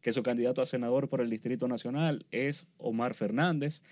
que 0.00 0.12
su 0.12 0.22
candidato 0.24 0.60
a 0.60 0.66
senador 0.66 1.08
por 1.08 1.20
el 1.20 1.30
Distrito 1.30 1.68
Nacional 1.68 2.26
es 2.32 2.66
Omar 2.76 3.14
Fernández, 3.14 3.82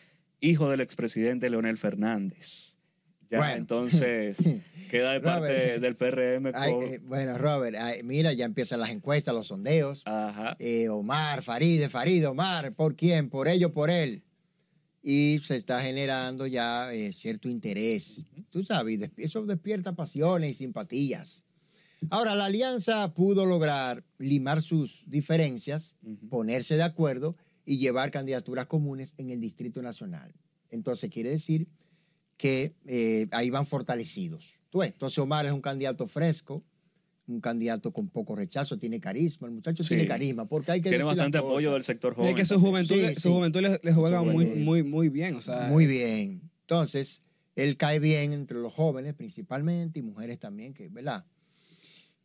hijo 0.42 0.68
del 0.68 0.80
expresidente 0.82 1.48
Leonel 1.48 1.78
Fernández. 1.78 2.76
Ya 3.30 3.38
Bueno. 3.38 3.54
entonces 3.54 4.36
queda 4.90 5.12
de 5.14 5.20
parte 5.22 5.78
Robert. 5.78 5.80
del 5.82 5.96
PRM 5.96 6.52
con... 6.52 6.82
eh, 6.82 7.00
bueno, 7.02 7.38
Robert, 7.38 7.76
ay, 7.80 8.02
mira, 8.02 8.34
ya 8.34 8.44
empiezan 8.44 8.80
las 8.80 8.90
encuestas, 8.90 9.32
los 9.34 9.46
sondeos. 9.46 10.02
Ajá. 10.04 10.54
Eh, 10.58 10.90
Omar, 10.90 11.42
Faride, 11.42 11.88
Faride, 11.88 12.26
Omar, 12.26 12.74
¿por 12.74 12.94
quién? 12.94 13.30
Por 13.30 13.48
ello, 13.48 13.72
por 13.72 13.88
él. 13.88 14.22
Y 15.02 15.40
se 15.44 15.56
está 15.56 15.80
generando 15.80 16.46
ya 16.46 16.92
eh, 16.92 17.12
cierto 17.12 17.48
interés. 17.48 18.22
Tú 18.50 18.64
sabes, 18.64 19.00
eso 19.16 19.44
despierta 19.46 19.94
pasiones 19.94 20.50
y 20.50 20.54
simpatías. 20.54 21.42
Ahora, 22.10 22.34
la 22.34 22.46
alianza 22.46 23.14
pudo 23.14 23.46
lograr 23.46 24.04
limar 24.18 24.60
sus 24.60 25.04
diferencias, 25.06 25.96
ponerse 26.28 26.76
de 26.76 26.82
acuerdo 26.82 27.36
y 27.64 27.78
llevar 27.78 28.10
candidaturas 28.10 28.66
comunes 28.66 29.14
en 29.18 29.30
el 29.30 29.40
Distrito 29.40 29.82
Nacional. 29.82 30.32
Entonces, 30.70 31.10
quiere 31.10 31.30
decir 31.30 31.68
que 32.36 32.74
eh, 32.86 33.28
ahí 33.30 33.50
van 33.50 33.66
fortalecidos. 33.66 34.58
Entonces, 34.72 35.18
Omar 35.18 35.44
es 35.46 35.52
un 35.52 35.60
candidato 35.60 36.06
fresco, 36.06 36.64
un 37.26 37.40
candidato 37.40 37.92
con 37.92 38.08
poco 38.08 38.34
rechazo, 38.34 38.78
tiene 38.78 38.98
carisma. 39.00 39.46
El 39.46 39.54
muchacho 39.54 39.82
Sí. 39.82 39.90
tiene 39.90 40.06
carisma, 40.06 40.46
porque 40.48 40.72
hay 40.72 40.80
que 40.80 40.88
Tiene 40.88 41.04
bastante 41.04 41.38
apoyo 41.38 41.72
del 41.74 41.82
sector 41.82 42.14
joven. 42.14 42.30
es 42.30 42.36
que 42.36 42.44
su 42.46 42.58
juventud, 42.58 42.94
Sí, 42.96 43.14
su 43.14 43.20
sí. 43.20 43.28
juventud 43.28 43.60
le, 43.60 43.80
le 43.82 43.92
juega 43.92 44.18
Su 44.20 44.24
muy, 44.24 44.46
muy, 44.46 44.82
muy 44.82 45.08
bien. 45.08 45.36
O 45.36 45.42
sea, 45.42 45.68
Muy 45.68 45.86
bien. 45.86 46.50
Entonces, 46.62 47.22
él 47.54 47.76
cae 47.76 47.98
bien 48.00 48.32
entre 48.32 48.58
los 48.58 48.72
jóvenes 48.72 49.14
principalmente 49.14 49.98
y 49.98 50.02
mujeres 50.02 50.38
también, 50.38 50.72
que, 50.72 50.88
¿verdad? 50.88 51.26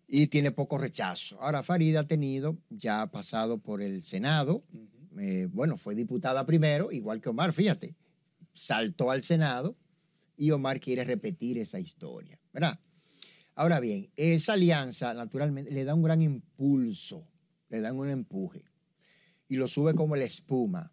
Y 0.08 0.28
tiene 0.28 0.52
poco 0.52 0.78
rechazo. 0.78 1.40
Ahora, 1.42 1.64
Farida 1.64 2.00
ha 2.02 2.08
tenido, 2.08 2.58
ya 2.70 3.02
ha 3.02 3.12
pasado 3.12 3.58
por 3.58 3.82
el 3.82 4.04
Senado. 4.04 4.64
Eh, 5.20 5.48
bueno, 5.52 5.78
fue 5.78 5.96
diputada 5.96 6.46
primero, 6.46 6.92
igual 6.92 7.22
que 7.22 7.30
Omar, 7.30 7.54
fíjate, 7.54 7.96
saltó 8.54 9.12
al 9.12 9.24
Senado 9.24 9.76
y 10.36 10.52
Omar 10.52 10.80
quiere 10.80 11.04
repetir 11.04 11.58
esa 11.58 11.80
historia, 11.80 12.40
¿verdad? 12.54 12.80
Ahora 13.56 13.80
bien, 13.80 14.10
esa 14.16 14.54
alianza 14.54 15.14
naturalmente 15.14 15.72
le 15.72 15.84
da 15.84 15.96
un 15.96 16.04
gran 16.04 16.22
impulso, 16.22 17.28
le 17.70 17.82
dan 17.82 17.98
un 17.98 18.10
empuje 18.10 18.64
y 19.50 19.56
lo 19.56 19.68
sube 19.68 19.96
como 19.96 20.16
la 20.16 20.26
espuma, 20.26 20.92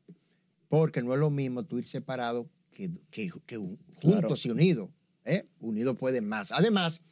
porque 0.68 1.02
no 1.02 1.12
es 1.14 1.20
lo 1.20 1.30
mismo 1.30 1.64
tú 1.64 1.78
ir 1.78 1.86
separado 1.86 2.48
que, 2.72 2.90
que- 3.10 3.30
que 3.46 3.56
juntos 3.94 4.46
y 4.46 4.50
unidos. 4.50 4.90
¿eh? 5.24 5.44
Unidos 5.60 5.96
pueden 5.98 6.26
más. 6.26 6.52
Además, 6.52 7.02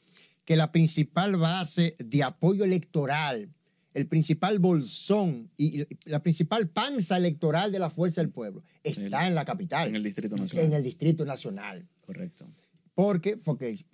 que 0.45 0.57
la 0.57 0.73
principal 0.73 1.37
base 1.37 1.95
de 1.99 2.23
apoyo 2.23 2.65
electoral, 2.65 3.53
el 3.95 4.07
principal 4.07 4.59
bolsón 4.59 5.51
y 5.57 5.85
la 6.07 6.23
principal 6.23 6.69
panza 6.69 7.17
electoral 7.17 7.71
de 7.73 7.79
la 7.79 7.91
Fuerza 7.91 8.21
del 8.21 8.31
Pueblo 8.31 8.63
está 8.83 9.23
El- 9.23 9.29
en 9.29 9.35
la 9.35 9.45
capital, 9.45 9.89
En 9.89 9.97
el 9.97 10.03
Distrito 10.03 10.37
Nacional. 10.37 10.67
en 10.67 10.73
el 10.73 10.83
Distrito 10.83 11.25
Nacional. 11.25 11.87
Correcto. 12.07 12.47
Porque, 12.95 13.37
porque 13.39 13.85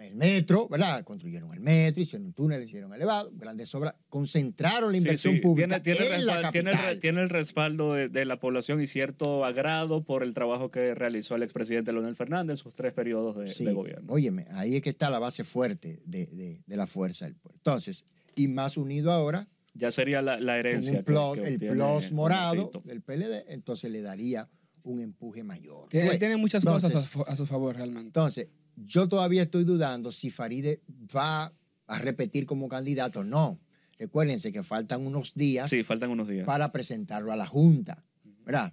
el 0.00 0.14
metro, 0.16 0.68
¿verdad? 0.68 1.04
Construyeron 1.04 1.52
el 1.52 1.60
metro, 1.60 2.02
hicieron 2.02 2.26
un 2.28 2.32
túnel, 2.32 2.62
hicieron 2.62 2.94
elevado, 2.94 3.30
grandes 3.34 3.74
obras, 3.74 3.94
concentraron 4.08 4.90
la 4.90 4.96
inversión 4.98 5.34
sí, 5.34 5.40
pública 5.40 5.82
Tiene, 5.82 5.98
tiene 5.98 6.14
en 6.16 6.26
la 6.26 6.40
respal- 6.42 6.52
tiene 6.52 6.70
el 6.90 6.98
tiene 7.00 7.26
respaldo 7.28 7.92
de, 7.92 8.08
de 8.08 8.24
la 8.24 8.40
población 8.40 8.80
y 8.80 8.86
cierto 8.86 9.44
agrado 9.44 10.02
por 10.02 10.22
el 10.22 10.32
trabajo 10.32 10.70
que 10.70 10.94
realizó 10.94 11.34
el 11.36 11.42
expresidente 11.42 11.92
Leonel 11.92 12.16
Fernández 12.16 12.52
en 12.54 12.56
sus 12.56 12.74
tres 12.74 12.94
periodos 12.94 13.36
de, 13.36 13.48
Sí, 13.50 13.66
de 13.66 13.72
gobierno. 13.74 14.10
Óyeme, 14.10 14.46
ahí 14.52 14.76
es 14.76 14.82
que 14.82 14.90
está 14.90 15.10
la 15.10 15.18
base 15.18 15.44
fuerte 15.44 16.00
de, 16.06 16.24
de- 16.26 16.62
de 16.66 16.76
la 16.76 16.86
fuerza 16.86 17.26
del 17.26 17.34
pueblo. 17.34 17.58
Entonces, 17.58 18.06
y 18.34 18.48
más 18.48 18.76
unido 18.76 19.12
ahora, 19.12 19.48
Ya 19.74 19.90
sería 19.90 20.20
la, 20.22 20.58
herencia. 20.58 20.98
un 20.98 21.04
plus- 21.04 21.34
que- 21.36 21.42
que 21.58 21.68
el 21.68 21.72
plus 21.76 22.12
morado 22.12 22.70
del 22.84 23.00
PLD, 23.02 23.44
entonces 23.48 23.90
le 23.90 24.02
daría 24.02 24.48
un 24.82 25.00
empuje 25.00 25.42
mayor. 25.44 25.88
Pues, 25.90 26.18
tiene 26.18 26.36
muchas 26.36 26.62
entonces- 26.64 26.92
cosas 26.92 27.06
a, 27.06 27.10
su- 27.10 27.22
a 27.22 27.36
su 27.36 27.46
favor 27.46 27.76
realmente. 27.76 28.06
Entonces, 28.08 28.48
yo 28.76 29.08
todavía 29.08 29.42
estoy 29.42 29.64
dudando 29.64 30.12
si 30.12 30.30
Faride 30.30 30.80
va 31.14 31.52
a 31.86 31.98
repetir 31.98 32.46
como 32.46 32.68
candidato 32.68 33.20
o 33.20 33.24
no. 33.24 33.58
Recuérdense 33.98 34.52
que 34.52 34.62
faltan 34.62 35.06
unos 35.06 35.34
días 35.34 35.70
Sí, 35.70 35.84
faltan 35.84 36.10
unos 36.10 36.26
días. 36.26 36.44
para 36.46 36.72
presentarlo 36.72 37.32
a 37.32 37.36
la 37.36 37.46
Junta, 37.46 38.04
¿verdad? 38.44 38.72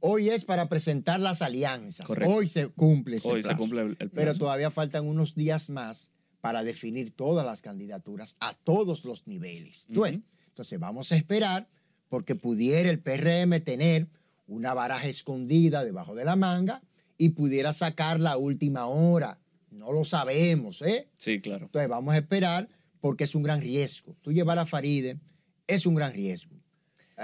Hoy 0.00 0.28
es 0.30 0.44
para 0.44 0.68
presentar 0.68 1.20
las 1.20 1.40
alianzas. 1.42 2.04
Correcto. 2.04 2.34
Hoy 2.34 2.48
se 2.48 2.66
cumple 2.68 3.16
ese 3.18 3.28
Hoy 3.28 3.42
se 3.42 3.56
cumple 3.56 3.82
el, 3.82 3.96
el 4.00 4.10
Pero 4.10 4.34
todavía 4.34 4.70
faltan 4.70 5.06
unos 5.06 5.34
días 5.36 5.70
más 5.70 6.10
para 6.42 6.64
definir 6.64 7.12
todas 7.12 7.46
las 7.46 7.62
candidaturas 7.62 8.36
a 8.40 8.52
todos 8.52 9.04
los 9.04 9.28
niveles. 9.28 9.86
Ujú. 9.88 10.22
Entonces 10.48 10.78
vamos 10.78 11.12
a 11.12 11.16
esperar 11.16 11.68
porque 12.08 12.34
pudiera 12.34 12.90
el 12.90 12.98
PRM 12.98 13.60
tener 13.64 14.08
una 14.48 14.74
baraja 14.74 15.06
escondida 15.06 15.84
debajo 15.84 16.16
de 16.16 16.24
la 16.24 16.34
manga 16.34 16.82
y 17.16 17.30
pudiera 17.30 17.72
sacar 17.72 18.18
la 18.18 18.36
última 18.36 18.86
hora. 18.86 19.38
No 19.70 19.92
lo 19.92 20.04
sabemos, 20.04 20.82
¿eh? 20.82 21.08
Sí, 21.16 21.40
claro. 21.40 21.66
Entonces 21.66 21.88
vamos 21.88 22.12
a 22.12 22.18
esperar 22.18 22.68
porque 23.00 23.22
es 23.22 23.36
un 23.36 23.44
gran 23.44 23.60
riesgo. 23.60 24.16
Tú 24.20 24.32
llevar 24.32 24.58
a 24.58 24.66
Faride 24.66 25.20
es 25.68 25.86
un 25.86 25.94
gran 25.94 26.12
riesgo. 26.12 26.51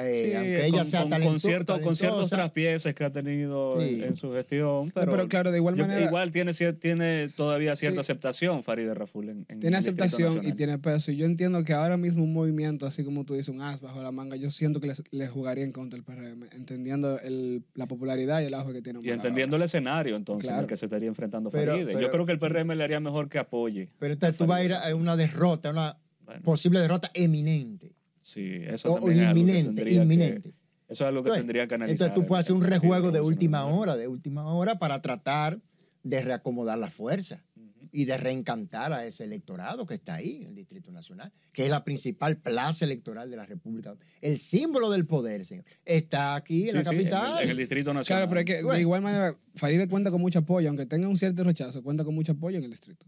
Eh, 0.00 0.24
Sí, 0.30 0.34
aunque 0.34 0.66
ella 0.66 0.78
con, 0.78 0.86
sea 0.86 1.00
con- 1.00 1.10
con 1.10 1.18
talento- 1.20 1.38
cierto- 1.40 1.80
con 1.80 1.96
ciertos 1.96 2.30
traspieces 2.30 2.94
que 2.94 3.04
ha 3.04 3.10
tenido 3.12 3.80
en- 3.80 3.88
Sí. 3.88 4.02
en, 4.04 4.16
su 4.16 4.32
gestión, 4.32 4.90
pero, 4.94 5.12
pero 5.12 5.28
claro, 5.28 5.50
de 5.50 5.58
igual 5.58 5.74
yo- 5.76 5.86
manera- 5.86 6.04
igual 6.06 6.30
tiene, 6.30 6.52
tiene 6.74 7.28
todavía 7.36 7.74
cierta 7.76 7.96
Sí. 8.02 8.12
aceptación 8.12 8.62
Farideh 8.62 8.94
Raful 8.94 9.28
en, 9.28 9.46
en 9.48 9.60
Tiene 9.60 9.76
aceptación 9.76 10.44
y 10.46 10.52
tiene 10.52 10.78
peso. 10.78 11.10
Y 11.10 11.16
yo 11.16 11.26
entiendo 11.26 11.64
que 11.64 11.72
ahora 11.72 11.96
mismo 11.96 12.22
un 12.24 12.32
movimiento, 12.32 12.86
así 12.86 13.02
como 13.04 13.24
tú 13.24 13.34
dices, 13.34 13.48
un 13.48 13.60
as 13.62 13.80
bajo 13.80 14.02
la 14.02 14.12
manga, 14.12 14.36
yo 14.36 14.50
siento 14.50 14.80
que 14.80 14.92
le 15.10 15.26
jugaría 15.28 15.64
en 15.64 15.72
contra 15.72 15.96
el 15.98 16.04
PRM, 16.04 16.46
entendiendo 16.52 17.18
el- 17.20 17.62
la 17.74 17.86
popularidad 17.86 18.40
y 18.40 18.44
el 18.46 18.54
auge 18.54 18.72
que 18.74 18.82
tiene. 18.82 19.00
Y 19.02 19.10
entendiendo 19.10 19.56
ahora. 19.56 19.64
el 19.64 19.66
escenario 19.66 20.16
entonces 20.16 20.44
en 20.44 20.50
Claro. 20.50 20.62
el 20.62 20.68
que 20.68 20.76
se 20.76 20.86
estaría 20.86 21.08
enfrentando 21.08 21.50
Pero- 21.50 21.72
Farideh. 21.72 21.86
pero- 21.94 22.00
Yo 22.00 22.10
creo 22.10 22.26
que 22.26 22.32
el 22.32 22.38
PRM 22.38 22.74
le 22.76 22.84
haría 22.84 23.00
mejor 23.00 23.28
que 23.28 23.38
apoye. 23.38 23.88
Pero 23.98 24.12
entonces 24.12 24.38
tú 24.38 24.46
vas 24.46 24.60
a 24.60 24.64
ir 24.64 24.72
a 24.74 24.94
una 24.94 25.16
derrota, 25.16 25.70
una 25.70 25.96
Bueno, 26.24 26.42
posible 26.42 26.78
derrota 26.80 27.10
eminente. 27.14 27.92
Sí, 28.20 28.50
eso 28.66 28.92
O, 28.92 28.96
o 28.96 28.98
también 29.00 29.18
es 29.20 29.24
algo 29.26 29.34
que 29.34 29.40
inminente, 29.40 29.84
que- 29.84 29.92
inminente. 29.94 30.48
eso 30.50 30.54
es 30.88 31.00
algo 31.02 31.22
que 31.22 31.28
Entonces, 31.28 31.40
tendría 31.42 31.66
que 31.68 31.74
analizar. 31.74 31.92
Entonces 32.08 32.14
tú 32.14 32.26
puedes 32.28 32.44
hacer 32.46 32.54
un 32.56 32.62
rejuego 32.62 32.94
Partido 33.04 33.12
de 33.12 33.20
última 33.20 33.64
hora, 33.66 33.96
de 33.96 34.08
última 34.08 34.46
hora, 34.52 34.78
para 34.78 35.00
tratar 35.02 35.58
de 36.02 36.22
reacomodar 36.22 36.78
la 36.78 36.90
fuerza 36.90 37.44
Ujú. 37.56 37.88
y 37.92 38.04
de 38.06 38.16
reencantar 38.16 38.92
a 38.92 39.04
ese 39.04 39.24
electorado 39.24 39.84
que 39.84 39.94
está 39.94 40.14
ahí 40.14 40.42
en 40.42 40.48
el 40.50 40.54
Distrito 40.54 40.90
Nacional, 40.92 41.32
que 41.52 41.64
es 41.64 41.70
la 41.70 41.84
principal 41.84 42.36
plaza 42.38 42.84
electoral 42.84 43.30
de 43.30 43.36
la 43.36 43.44
República. 43.44 43.94
El 44.22 44.38
símbolo 44.38 44.90
del 44.90 45.04
poder, 45.06 45.44
señor, 45.44 45.64
está 45.84 46.34
aquí 46.36 46.64
en 46.64 46.70
Sí, 46.70 46.76
la 46.78 46.84
sí, 46.84 46.90
en 46.94 47.00
el- 47.00 47.10
capital. 47.10 47.42
en 47.42 47.50
el 47.50 47.56
Distrito 47.56 47.92
Nacional. 47.92 48.20
Claro, 48.22 48.28
pero 48.30 48.40
es 48.40 48.46
que 48.46 48.62
de 48.74 48.80
igual 48.80 49.02
manera, 49.02 49.36
Faride 49.56 49.88
cuenta 49.88 50.10
con 50.10 50.20
mucho 50.20 50.38
apoyo, 50.38 50.68
aunque 50.68 50.86
tenga 50.86 51.08
un 51.08 51.16
cierto 51.18 51.42
rechazo, 51.44 51.82
cuenta 51.82 52.04
con 52.04 52.14
mucho 52.14 52.32
apoyo 52.32 52.56
en 52.58 52.64
el 52.64 52.70
distrito. 52.70 53.04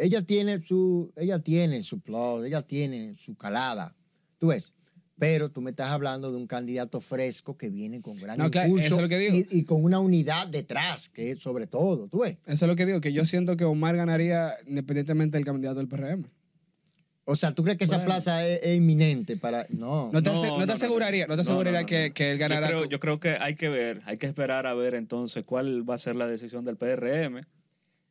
Ella 0.00 0.22
tiene 0.22 0.62
su, 0.62 1.12
ella 1.16 1.40
tiene 1.40 1.82
su 1.82 2.00
plus, 2.00 2.46
ella 2.46 2.62
tiene 2.62 3.16
su 3.16 3.36
calada, 3.36 3.94
tú 4.38 4.46
ves. 4.48 4.72
Pero 5.18 5.50
tú 5.50 5.60
me 5.60 5.70
estás 5.70 5.88
hablando 5.90 6.30
de 6.30 6.36
un 6.36 6.46
candidato 6.46 7.00
fresco 7.00 7.56
que 7.56 7.68
viene 7.70 8.00
con 8.00 8.16
gran 8.18 8.38
No, 8.38 8.48
claro, 8.52 8.68
impulso 8.68 8.86
eso 8.86 8.94
es 8.94 9.02
lo 9.02 9.08
que 9.08 9.18
digo. 9.18 9.36
Y, 9.50 9.58
y 9.58 9.64
con 9.64 9.82
una 9.82 9.98
unidad 9.98 10.46
detrás, 10.46 11.08
que 11.08 11.32
es 11.32 11.40
sobre 11.40 11.66
todo, 11.66 12.06
tú 12.08 12.20
ves. 12.20 12.36
Eso 12.46 12.64
es 12.64 12.68
lo 12.68 12.76
que 12.76 12.86
digo, 12.86 13.00
que 13.00 13.12
yo 13.12 13.26
siento 13.26 13.56
que 13.56 13.64
Omar 13.64 13.96
ganaría 13.96 14.54
independientemente 14.68 15.36
del 15.36 15.44
candidato 15.44 15.78
del 15.80 15.88
PRM. 15.88 16.26
O 17.24 17.34
sea, 17.34 17.52
¿tú 17.52 17.64
crees 17.64 17.76
que 17.76 17.84
esa 17.84 17.96
Bueno. 17.96 18.06
plaza 18.06 18.46
es, 18.46 18.60
es 18.62 18.76
inminente 18.76 19.36
para...? 19.36 19.66
No. 19.70 20.08
No 20.12 20.22
te, 20.22 20.30
No, 20.30 20.58
no 20.60 20.66
te 20.66 20.72
aseguraría, 20.72 21.26
no, 21.26 21.34
te 21.34 21.40
aseguraría 21.42 21.72
no, 21.72 21.80
no, 21.80 21.86
que, 21.86 22.08
no. 22.10 22.14
que 22.14 22.30
él 22.30 22.38
Yo 22.38 22.40
ganara. 22.48 22.66
creo, 22.68 22.80
con- 22.82 22.88
yo 22.88 23.00
creo 23.00 23.18
que 23.20 23.30
hay 23.40 23.56
que 23.56 23.68
ver, 23.68 24.00
hay 24.06 24.16
que 24.18 24.26
esperar 24.26 24.66
a 24.68 24.74
ver 24.74 24.94
entonces 24.94 25.42
cuál 25.44 25.86
va 25.88 25.94
a 25.94 25.98
ser 25.98 26.14
la 26.14 26.28
decisión 26.28 26.64
del 26.64 26.76
PRM. 26.76 27.40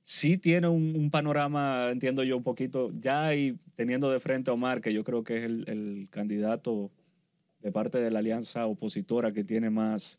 Sí 0.10 0.38
tiene 0.38 0.70
un, 0.70 0.96
un 0.96 1.12
panorama, 1.12 1.89
entiendo 1.91 2.24
yo, 2.24 2.38
un 2.38 2.43
poquito, 2.43 2.93
ya 2.98 3.36
y 3.36 3.60
teniendo 3.76 4.10
de 4.10 4.22
frente 4.22 4.50
a 4.50 4.54
Omar, 4.54 4.80
que 4.80 4.93
yo 4.93 5.04
creo 5.04 5.22
que 5.22 5.39
es 5.39 5.43
el, 5.43 5.65
el 5.67 6.08
candidato 6.10 6.91
de 7.62 7.74
parte 7.74 7.98
de 7.98 8.10
la 8.10 8.20
alianza 8.20 8.67
opositora 8.67 9.34
que 9.34 9.43
tiene 9.43 9.70
más 9.70 10.17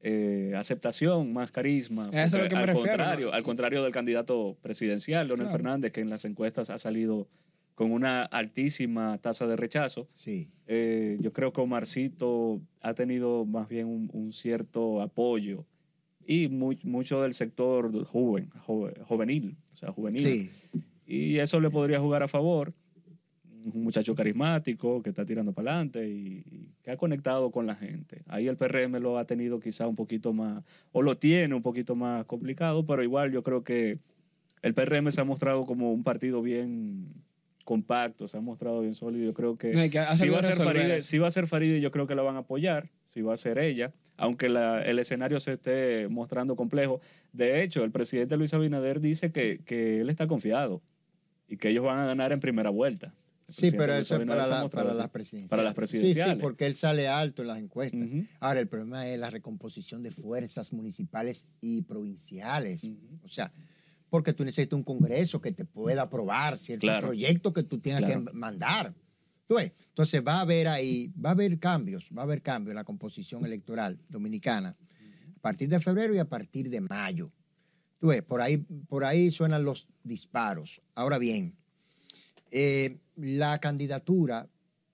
eh, 0.00 0.54
aceptación, 0.56 1.34
más 1.34 1.50
carisma. 1.50 2.08
Eso 2.14 2.38
es 2.38 2.44
lo 2.44 2.48
que 2.48 2.54
me 2.54 2.62
al 2.62 2.66
refiero, 2.68 2.88
Contrario, 2.88 3.26
¿no? 3.26 3.32
Al 3.34 3.42
contrario 3.42 3.82
del 3.82 3.92
candidato 3.92 4.56
presidencial, 4.62 5.26
Leonel 5.26 5.48
Claro. 5.48 5.58
Fernández, 5.58 5.92
que 5.92 6.00
en 6.00 6.08
las 6.08 6.24
encuestas 6.24 6.70
ha 6.70 6.78
salido 6.78 7.28
con 7.74 7.92
una 7.92 8.22
altísima 8.22 9.18
tasa 9.18 9.46
de 9.46 9.56
rechazo. 9.56 10.08
Sí. 10.14 10.48
Eh, 10.66 11.18
yo 11.20 11.34
creo 11.34 11.52
que 11.52 11.60
Omarcito 11.60 12.62
ha 12.80 12.94
tenido 12.94 13.44
más 13.44 13.68
bien 13.68 13.86
un, 13.86 14.08
un 14.14 14.32
cierto 14.32 15.02
apoyo 15.02 15.66
y 16.26 16.48
muy- 16.48 16.78
mucho 16.82 17.22
del 17.22 17.34
sector 17.34 18.04
joven, 18.06 18.50
jove- 18.66 18.98
juvenil, 19.04 19.56
o 19.72 19.76
sea, 19.76 19.92
juvenil. 19.92 20.20
Sí. 20.26 20.50
Y 21.06 21.38
eso 21.38 21.60
le 21.60 21.70
podría 21.70 22.00
jugar 22.00 22.22
a 22.22 22.28
favor. 22.28 22.72
Un 23.72 23.82
muchacho 23.82 24.14
carismático 24.14 25.02
que 25.02 25.10
está 25.10 25.24
tirando 25.24 25.52
para 25.52 25.72
adelante 25.72 26.08
y, 26.08 26.44
y 26.50 26.70
que 26.82 26.92
ha 26.92 26.96
conectado 26.96 27.50
con 27.50 27.66
la 27.66 27.74
gente. 27.74 28.22
Ahí 28.26 28.46
el 28.46 28.56
PRM 28.56 29.00
lo 29.00 29.18
ha 29.18 29.24
tenido 29.24 29.58
quizá 29.58 29.88
un 29.88 29.96
poquito 29.96 30.32
más, 30.32 30.62
o 30.92 31.02
lo 31.02 31.16
tiene 31.16 31.54
un 31.54 31.62
poquito 31.62 31.96
más 31.96 32.24
complicado, 32.26 32.86
pero 32.86 33.02
igual 33.02 33.32
yo 33.32 33.42
creo 33.42 33.64
que 33.64 33.98
el 34.62 34.72
PRM 34.74 35.10
se 35.10 35.20
ha 35.20 35.24
mostrado 35.24 35.64
como 35.66 35.92
un 35.92 36.04
partido 36.04 36.42
bien 36.42 37.08
compacto, 37.64 38.28
se 38.28 38.36
ha 38.36 38.40
mostrado 38.40 38.80
bien 38.82 38.94
sólido. 38.94 39.24
Yo 39.24 39.34
creo 39.34 39.56
que 39.56 39.72
No, 39.72 39.80
que 39.90 40.14
si 40.14 40.28
va, 40.28 40.38
a 40.38 40.42
ser 40.44 40.54
Faride, 40.54 41.02
si 41.02 41.18
va 41.18 41.26
a 41.26 41.30
ser 41.32 41.48
Faride, 41.48 41.80
yo 41.80 41.90
creo 41.90 42.06
que 42.06 42.14
la 42.14 42.22
van 42.22 42.36
a 42.36 42.40
apoyar. 42.40 42.88
Si 43.04 43.20
va 43.22 43.34
a 43.34 43.36
ser 43.36 43.58
ella, 43.58 43.92
aunque 44.16 44.48
la- 44.48 44.82
el 44.82 44.98
escenario 44.98 45.40
se 45.40 45.54
esté 45.54 46.08
mostrando 46.08 46.56
complejo. 46.56 47.00
De 47.32 47.62
hecho, 47.62 47.84
el 47.84 47.90
presidente 47.90 48.36
Luis 48.36 48.54
Abinader 48.54 49.00
dice 49.00 49.30
que, 49.32 49.60
que 49.64 50.00
él 50.00 50.10
está 50.10 50.26
confiado 50.26 50.82
y 51.48 51.56
que 51.58 51.68
ellos 51.70 51.84
van 51.84 51.98
a 51.98 52.06
ganar 52.06 52.32
en 52.32 52.40
primera 52.40 52.70
vuelta. 52.70 53.14
El 53.48 53.54
Sí, 53.54 53.70
pero 53.70 53.94
eso 53.94 54.16
es 54.16 54.26
para, 54.26 54.46
la- 54.48 54.68
para 54.68 54.92
las 54.94 55.08
presidenciales. 55.10 55.50
Para 55.50 55.62
las 55.62 55.72
Sí, 55.72 55.76
presidenciales. 55.76 56.34
sí, 56.34 56.40
porque 56.40 56.66
él 56.66 56.74
sale 56.74 57.06
alto 57.06 57.42
en 57.42 57.48
las 57.48 57.58
encuestas. 57.60 58.00
Ahora, 58.40 58.58
el 58.58 58.66
problema 58.66 59.06
es 59.08 59.18
la 59.20 59.30
recomposición 59.30 60.02
de 60.02 60.10
fuerzas 60.10 60.72
municipales 60.72 61.46
y 61.60 61.82
provinciales. 61.82 62.82
O 63.22 63.28
sea, 63.28 63.52
porque 64.10 64.32
tú 64.32 64.44
necesitas 64.44 64.76
un 64.76 64.82
congreso 64.82 65.40
que 65.40 65.52
te 65.52 65.64
pueda 65.64 66.02
aprobar 66.02 66.58
ciertos 66.58 66.88
Claro. 66.88 67.06
proyectos 67.08 67.52
que 67.52 67.62
tú 67.62 67.78
tengas 67.78 68.02
Claro. 68.02 68.24
que 68.24 68.32
mandar. 68.32 68.94
¿Tú 69.46 69.54
ves? 69.54 69.72
Entonces 69.88 70.22
va 70.26 70.34
a 70.34 70.40
haber 70.40 70.68
ahí, 70.68 71.12
va 71.24 71.30
a 71.30 71.32
haber 71.32 71.58
cambios, 71.58 72.10
va 72.16 72.22
a 72.22 72.24
haber 72.24 72.42
cambios 72.42 72.72
en 72.72 72.76
la 72.76 72.84
composición 72.84 73.44
electoral 73.44 73.98
dominicana 74.08 74.76
a 75.36 75.40
partir 75.40 75.68
de 75.68 75.78
febrero 75.80 76.14
y 76.14 76.18
a 76.18 76.28
partir 76.28 76.68
de 76.68 76.80
mayo. 76.80 77.30
Tú 77.98 78.08
ves, 78.08 78.22
por 78.22 78.40
ahí, 78.40 78.58
por 78.58 79.04
ahí 79.04 79.30
suenan 79.30 79.64
los 79.64 79.88
disparos. 80.02 80.82
Ahora 80.94 81.18
bien, 81.18 81.54
eh, 82.50 82.98
la 83.16 83.58
candidatura, 83.58 84.48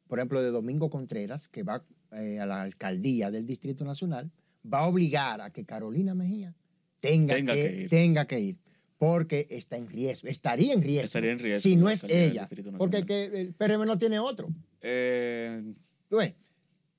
por 0.06 0.18
ejemplo, 0.18 0.42
de 0.42 0.50
Domingo 0.50 0.90
Contreras, 0.90 1.48
que 1.48 1.62
va 1.62 1.84
eh, 2.12 2.38
a 2.38 2.46
la 2.46 2.62
alcaldía 2.62 3.30
del 3.30 3.46
Distrito 3.46 3.84
Nacional, 3.84 4.30
va 4.72 4.80
a 4.80 4.86
obligar 4.86 5.40
a 5.40 5.50
que 5.50 5.64
Carolina 5.64 6.14
Mejía 6.14 6.54
tenga, 7.00 7.34
Tenga 7.34 7.54
que, 7.54 7.60
que 7.70 7.80
ir. 7.82 7.90
tenga 7.90 8.24
que 8.26 8.40
ir, 8.40 8.56
porque 9.02 9.48
está 9.50 9.76
en 9.76 9.88
riesgo, 9.88 10.28
estaría 10.28 10.72
en 10.72 10.80
riesgo, 10.80 11.06
Estaría 11.06 11.32
en 11.32 11.40
riesgo 11.40 11.60
si 11.60 11.74
no 11.74 11.90
es 11.90 12.04
ella, 12.04 12.48
porque 12.78 13.04
que 13.04 13.24
el 13.24 13.52
PRM 13.52 13.84
no 13.84 13.98
tiene 13.98 14.20
otro. 14.20 14.46
Eh, 14.80 15.60
¿Tú 16.08 16.18
ves? 16.18 16.34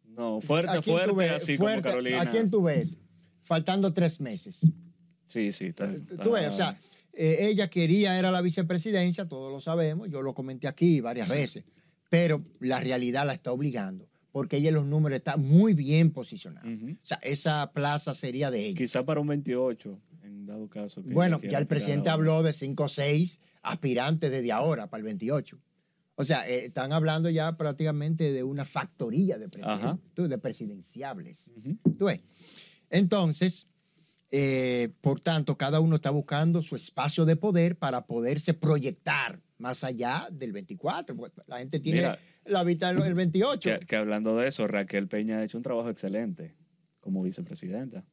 no, 0.09 0.41
fuerte, 0.41 0.69
¿A 0.71 0.81
quién 0.81 0.83
tú 0.83 0.91
fuerte, 0.91 1.13
ves? 1.15 1.31
así 1.31 1.55
Fuerte, 1.55 1.81
como 1.81 1.91
Carolina. 1.91 2.21
¿A 2.23 2.29
quién 2.29 2.51
tú 2.51 2.63
ves? 2.63 2.97
Faltando 3.43 3.93
tres 3.93 4.19
meses. 4.19 4.67
Sí, 5.27 5.53
sí. 5.53 5.67
está- 5.67 5.87
Tú 6.21 6.31
ves, 6.31 6.49
o 6.49 6.51
está- 6.51 6.55
sea, 6.55 6.79
eh, 7.13 7.37
ella 7.47 7.69
quería, 7.69 8.19
era 8.19 8.31
la 8.31 8.41
vicepresidencia, 8.41 9.25
todos 9.29 9.49
lo 9.49 9.61
sabemos, 9.61 10.09
yo 10.09 10.21
lo 10.21 10.33
comenté 10.33 10.67
aquí 10.67 10.99
varias 10.99 11.29
veces, 11.29 11.63
pero 12.09 12.43
la 12.59 12.81
realidad 12.81 13.25
la 13.25 13.33
está 13.33 13.53
obligando, 13.53 14.09
porque 14.33 14.57
ella 14.57 14.67
en 14.69 14.75
los 14.75 14.85
números 14.85 15.15
está 15.19 15.37
muy 15.37 15.73
bien 15.73 16.11
posicionada. 16.11 16.67
O 16.67 16.97
sea, 17.07 17.17
esa 17.23 17.71
plaza 17.71 18.13
sería 18.13 18.51
de 18.51 18.65
ella. 18.65 18.77
Quizá 18.77 19.05
para 19.05 19.21
un 19.21 19.27
28, 19.27 19.97
en 20.11 20.12
dado 20.53 20.69
caso. 20.69 21.03
que 21.03 21.13
Bueno, 21.13 21.39
ya 21.41 21.57
el 21.57 21.67
presidente 21.67 22.09
a 22.09 22.13
habló 22.13 22.41
de 22.43 22.53
5 22.53 22.83
o 22.83 22.89
6 22.89 23.39
aspirantes 23.61 24.31
desde 24.31 24.51
ahora 24.51 24.87
para 24.89 24.99
el 24.99 25.05
28. 25.05 25.59
O 26.15 26.23
sea, 26.23 26.47
eh, 26.47 26.65
están 26.65 26.93
hablando 26.93 27.29
ya 27.29 27.57
prácticamente 27.57 28.31
de 28.31 28.43
una 28.43 28.65
factoría 28.65 29.37
de, 29.37 29.47
presiden- 29.49 29.99
tú, 30.13 30.27
de 30.27 30.37
presidenciables. 30.37 31.49
Ujú. 31.57 31.95
¿Tú 31.97 32.05
ves? 32.05 32.21
Entonces, 32.89 33.67
eh, 34.31 34.89
por 35.01 35.19
tanto, 35.19 35.57
cada 35.57 35.79
uno 35.79 35.95
está 35.97 36.09
buscando 36.09 36.61
su 36.61 36.75
espacio 36.75 37.25
de 37.25 37.35
poder 37.35 37.77
para 37.77 38.05
poderse 38.05 38.53
proyectar 38.53 39.41
más 39.57 39.83
allá 39.83 40.27
del 40.31 40.51
24. 40.51 41.15
porque 41.15 41.41
La 41.47 41.59
gente 41.59 41.79
tiene 41.79 42.01
Mira. 42.01 42.19
la 42.45 42.63
vista 42.63 42.93
del 42.93 43.13
28. 43.15 43.79
Que, 43.79 43.85
que 43.85 43.95
hablando 43.95 44.35
de 44.37 44.47
eso, 44.47 44.67
Raquel 44.67 45.07
Peña 45.07 45.37
ha 45.39 45.43
hecho 45.43 45.57
un 45.57 45.63
trabajo 45.63 45.89
excelente 45.89 46.55
como 46.99 47.21
vicepresidenta. 47.23 48.05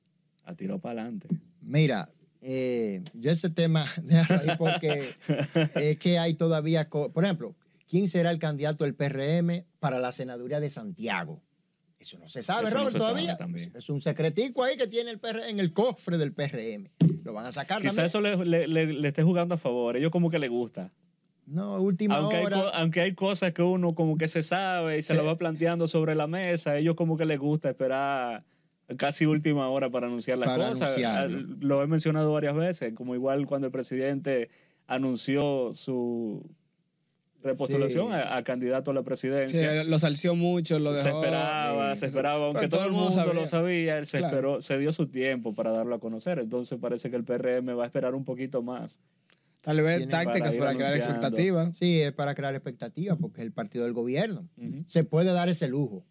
Ha 0.44 0.54
tirado 0.54 0.80
para 0.80 1.02
adelante. 1.02 1.28
Mira, 1.60 2.10
eh, 2.42 3.02
yo 3.14 3.30
ese 3.30 3.50
tema, 3.50 3.84
ahí 4.28 4.48
porque 4.58 5.14
es 5.74 5.98
que 5.98 6.18
hay 6.18 6.34
todavía, 6.34 6.88
por 6.88 7.24
ejemplo, 7.24 7.54
¿quién 7.88 8.08
será 8.08 8.30
el 8.30 8.38
candidato 8.38 8.84
del 8.84 8.94
PRM 8.94 9.64
para 9.78 9.98
la 9.98 10.12
senaduría 10.12 10.60
de 10.60 10.70
Santiago? 10.70 11.40
Eso 11.98 12.18
no 12.18 12.30
se 12.30 12.42
sabe, 12.42 12.66
Eso 12.68 12.74
no 12.76 12.80
Robert, 12.84 12.92
se 12.92 12.98
todavía. 12.98 13.36
Es 13.74 13.90
un 13.90 14.00
secretico 14.00 14.64
ahí 14.64 14.78
que 14.78 14.86
tiene 14.86 15.10
el 15.10 15.18
PR 15.18 15.40
en 15.50 15.60
el 15.60 15.74
cofre 15.74 16.16
del 16.16 16.32
PRM. 16.32 16.88
Lo 17.24 17.34
van 17.34 17.44
a 17.44 17.52
sacar 17.52 17.82
Quizá 17.82 17.90
también. 17.90 18.06
eso 18.06 18.20
le, 18.22 18.36
le- 18.46 18.66
le- 18.68 18.92
le 18.94 19.08
esté 19.08 19.22
jugando 19.22 19.54
a 19.54 19.58
favor. 19.58 19.96
Ellos 19.98 20.10
como 20.10 20.30
que 20.30 20.38
le 20.38 20.48
gusta. 20.48 20.90
No, 21.44 21.78
última 21.82 22.16
Aunque 22.16 22.36
hay, 22.36 22.44
hora. 22.46 22.70
aunque 22.74 23.00
hay 23.02 23.12
cosas 23.14 23.52
que 23.52 23.60
uno 23.60 23.94
como 23.94 24.16
que 24.16 24.28
se 24.28 24.42
sabe 24.42 24.96
y 24.98 25.02
se 25.02 25.12
Sí. 25.12 25.18
lo 25.18 25.26
va 25.26 25.36
planteando 25.36 25.86
sobre 25.88 26.14
la 26.14 26.26
mesa, 26.26 26.78
ellos 26.78 26.94
como 26.94 27.18
que 27.18 27.26
les 27.26 27.38
gusta 27.38 27.68
esperar 27.68 28.44
casi 28.96 29.26
última 29.26 29.68
hora 29.68 29.90
para 29.90 30.06
anunciar 30.06 30.38
las 30.38 30.48
Para 30.48 30.68
cosas. 30.68 30.82
anunciarlo. 30.88 31.38
Ah, 31.52 31.56
Lo 31.60 31.82
he 31.82 31.86
mencionado 31.86 32.32
varias 32.32 32.54
veces, 32.56 32.92
como 32.94 33.14
igual 33.14 33.46
cuando 33.46 33.66
el 33.66 33.72
presidente 33.72 34.50
anunció 34.86 35.72
su 35.74 36.44
repostulación 37.42 38.08
Sí. 38.08 38.12
a, 38.14 38.36
a 38.36 38.44
candidato 38.44 38.90
a 38.90 38.94
la 38.94 39.00
Sí, 39.00 39.04
presidencia. 39.06 39.84
lo 39.84 39.98
salció 39.98 40.34
mucho, 40.34 40.78
lo 40.78 40.92
dejó. 40.92 41.02
se 41.02 41.08
esperaba, 41.08 41.96
se 41.96 42.06
esperaba, 42.06 42.46
aunque 42.46 42.68
todo 42.68 42.84
el 42.84 42.92
mundo, 42.92 43.12
sabía. 43.12 43.32
lo 43.34 43.46
sabía, 43.46 43.98
él 43.98 44.06
se 44.06 44.18
Claro. 44.18 44.34
esperó, 44.36 44.60
se 44.60 44.78
dio 44.78 44.92
su 44.92 45.06
tiempo 45.06 45.54
para 45.54 45.70
darlo 45.70 45.94
a 45.94 46.00
conocer. 46.00 46.38
Entonces 46.38 46.78
parece 46.78 47.08
que 47.10 47.16
el 47.16 47.24
PRM 47.24 47.74
va 47.74 47.84
a 47.84 47.86
esperar 47.86 48.14
un 48.14 48.24
poquito 48.24 48.62
más. 48.62 48.98
Tal 49.62 49.80
vez 49.82 50.06
tácticas 50.08 50.56
para 50.56 50.74
crear 50.74 50.94
expectativas. 50.96 51.76
Sí, 51.76 52.00
es 52.02 52.12
para 52.12 52.34
crear 52.34 52.54
expectativas 52.54 53.16
porque 53.20 53.40
es 53.40 53.46
el 53.46 53.52
partido 53.52 53.84
del 53.84 53.92
gobierno. 53.94 54.46
Se 54.86 55.04
puede 55.04 55.32
dar 55.32 55.48
ese 55.48 55.68
lujo 55.68 56.04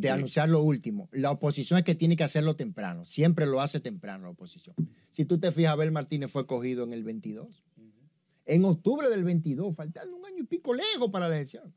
de 0.00 0.08
Sí. 0.08 0.12
anunciar 0.12 0.48
lo 0.48 0.62
último. 0.62 1.08
La 1.12 1.30
oposición 1.30 1.78
es 1.78 1.84
que 1.84 1.94
tiene 1.94 2.16
que 2.16 2.24
hacerlo 2.24 2.56
temprano. 2.56 3.04
Siempre 3.04 3.46
lo 3.46 3.60
hace 3.60 3.80
temprano 3.80 4.24
la 4.24 4.30
oposición. 4.30 4.74
Si 5.12 5.24
tú 5.24 5.38
te 5.38 5.50
fijas, 5.52 5.72
Abel 5.72 5.90
Martínez 5.92 6.30
fue 6.30 6.46
cogido 6.46 6.84
en 6.84 6.92
el 6.92 7.02
22. 7.04 7.64
En 8.46 8.64
octubre 8.64 9.08
del 9.10 9.24
22, 9.24 9.74
faltando 9.76 10.16
un 10.16 10.24
año 10.24 10.38
y 10.38 10.44
pico 10.44 10.72
lejos 10.72 11.10
para 11.10 11.28
la 11.28 11.36
elección. 11.36 11.72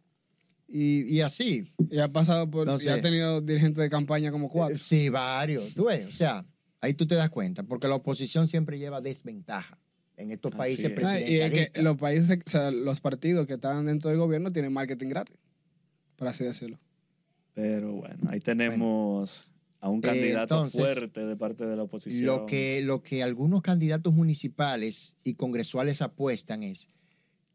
Y, 0.67 1.01
y 1.13 1.19
así. 1.21 1.69
Y 1.89 1.99
ha 1.99 2.07
pasado 2.09 2.49
por. 2.49 2.65
No 2.65 2.77
y 2.81 2.87
ha 2.87 3.01
tenido 3.01 3.41
dirigentes 3.41 3.81
de 3.83 3.89
campaña 3.89 4.31
como 4.31 4.49
cuatro. 4.49 4.77
Eh, 4.77 4.79
Sí, 4.81 5.09
varios. 5.09 5.73
Tú 5.73 5.85
ves, 5.85 6.05
o 6.07 6.11
sea, 6.15 6.45
ahí 6.79 6.93
tú 6.93 7.05
te 7.05 7.15
das 7.15 7.29
cuenta, 7.29 7.63
porque 7.63 7.89
la 7.89 7.95
oposición 7.95 8.47
siempre 8.47 8.79
lleva 8.79 9.01
desventaja 9.01 9.77
en 10.15 10.31
estos 10.31 10.51
países 10.51 10.85
es. 10.85 10.91
Y 10.91 10.93
es 10.93 10.99
presidencialistas. 10.99 11.69
que 11.71 11.81
los 11.81 11.97
países, 11.97 12.39
o 12.45 12.49
sea, 12.49 12.71
los 12.71 13.01
partidos 13.01 13.47
que 13.47 13.55
están 13.55 13.85
dentro 13.85 14.09
del 14.11 14.19
gobierno 14.19 14.53
tienen 14.53 14.71
marketing 14.71 15.09
gratis, 15.09 15.35
por 16.15 16.29
así 16.29 16.45
decirlo. 16.45 16.79
Pero 17.53 17.93
bueno, 17.93 18.29
ahí 18.29 18.39
tenemos 18.39 19.47
a 19.79 19.89
un 19.89 19.99
candidato 19.99 20.55
entonces, 20.55 20.81
fuerte 20.81 21.25
de 21.25 21.35
parte 21.35 21.65
de 21.65 21.75
la 21.75 21.83
oposición. 21.83 22.25
Lo 22.25 22.45
que, 22.45 22.81
lo 22.81 23.01
que 23.01 23.23
algunos 23.23 23.61
candidatos 23.61 24.13
municipales 24.13 25.17
y 25.23 25.33
congresuales 25.33 26.01
apuestan 26.01 26.63
es 26.63 26.87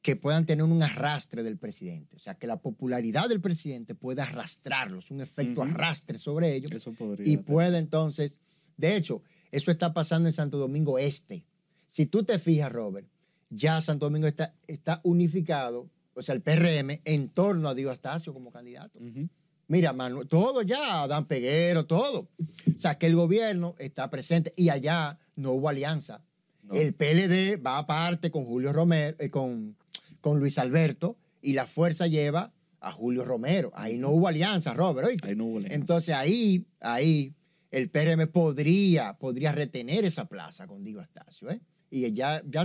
que 0.02 0.16
puedan 0.16 0.46
tener 0.46 0.64
un 0.64 0.82
arrastre 0.82 1.42
del 1.42 1.56
presidente. 1.56 2.16
O 2.16 2.18
sea, 2.18 2.34
que 2.34 2.46
la 2.46 2.60
popularidad 2.60 3.28
del 3.28 3.40
presidente 3.40 3.94
pueda 3.94 4.24
arrastrarlos, 4.24 5.10
un 5.10 5.20
efecto 5.20 5.62
arrastre 5.62 6.18
sobre 6.18 6.54
ellos. 6.54 6.70
Eso 6.72 6.92
podría. 6.92 7.32
Y 7.32 7.38
puede 7.38 7.78
entonces, 7.78 8.40
de 8.76 8.96
hecho, 8.96 9.22
eso 9.50 9.70
está 9.70 9.92
pasando 9.94 10.28
en 10.28 10.32
Santo 10.32 10.58
Domingo 10.58 10.98
Este. 10.98 11.44
Si 11.88 12.06
tú 12.06 12.24
te 12.24 12.38
fijas, 12.38 12.70
Robert, 12.70 13.08
ya 13.50 13.80
Santo 13.80 14.06
Domingo 14.06 14.26
está, 14.26 14.54
está 14.66 15.00
unificado, 15.04 15.88
o 16.14 16.22
sea, 16.22 16.34
el 16.34 16.42
PRM, 16.42 17.00
en 17.04 17.28
torno 17.28 17.68
a 17.68 17.74
Dio 17.74 17.90
Astacio 17.90 18.32
como 18.32 18.50
candidato. 18.50 18.98
Ujú. 18.98 19.28
Mira, 19.68 19.92
Manu, 19.92 20.24
todo 20.26 20.62
ya, 20.62 21.02
Adán 21.02 21.26
Peguero, 21.26 21.86
todo. 21.86 22.28
O 22.74 22.78
sea, 22.78 22.98
que 22.98 23.06
el 23.06 23.16
gobierno 23.16 23.74
está 23.78 24.10
presente 24.10 24.52
y 24.56 24.68
allá 24.68 25.18
no 25.34 25.52
hubo 25.52 25.68
alianza. 25.68 26.22
No. 26.62 26.74
El 26.74 26.94
PLD 26.94 27.64
va 27.64 27.78
aparte 27.78 28.30
con 28.30 28.44
Julio 28.44 28.72
Romero, 28.72 29.16
eh, 29.18 29.30
con, 29.30 29.76
con 30.20 30.38
Luis 30.38 30.58
Alberto, 30.58 31.16
y 31.42 31.52
la 31.52 31.66
fuerza 31.66 32.06
lleva 32.06 32.52
a 32.80 32.92
Julio 32.92 33.24
Romero. 33.24 33.72
Ahí 33.74 33.98
no 33.98 34.10
hubo 34.10 34.28
alianza, 34.28 34.74
Robert. 34.74 35.08
¿oíste? 35.08 35.28
Ahí 35.28 35.36
no 35.36 35.44
hubo 35.46 35.58
alianza. 35.58 35.76
Entonces 35.76 36.14
ahí, 36.14 36.64
ahí, 36.80 37.34
el 37.70 37.90
PRM 37.90 38.28
podría, 38.28 39.14
podría 39.14 39.52
retener 39.52 40.04
esa 40.04 40.26
plaza 40.26 40.66
con 40.66 40.84
Diego 40.84 41.00
Astacio, 41.00 41.50
¿eh? 41.50 41.60
Y 41.90 42.12
ya, 42.12 42.42
ya 42.48 42.62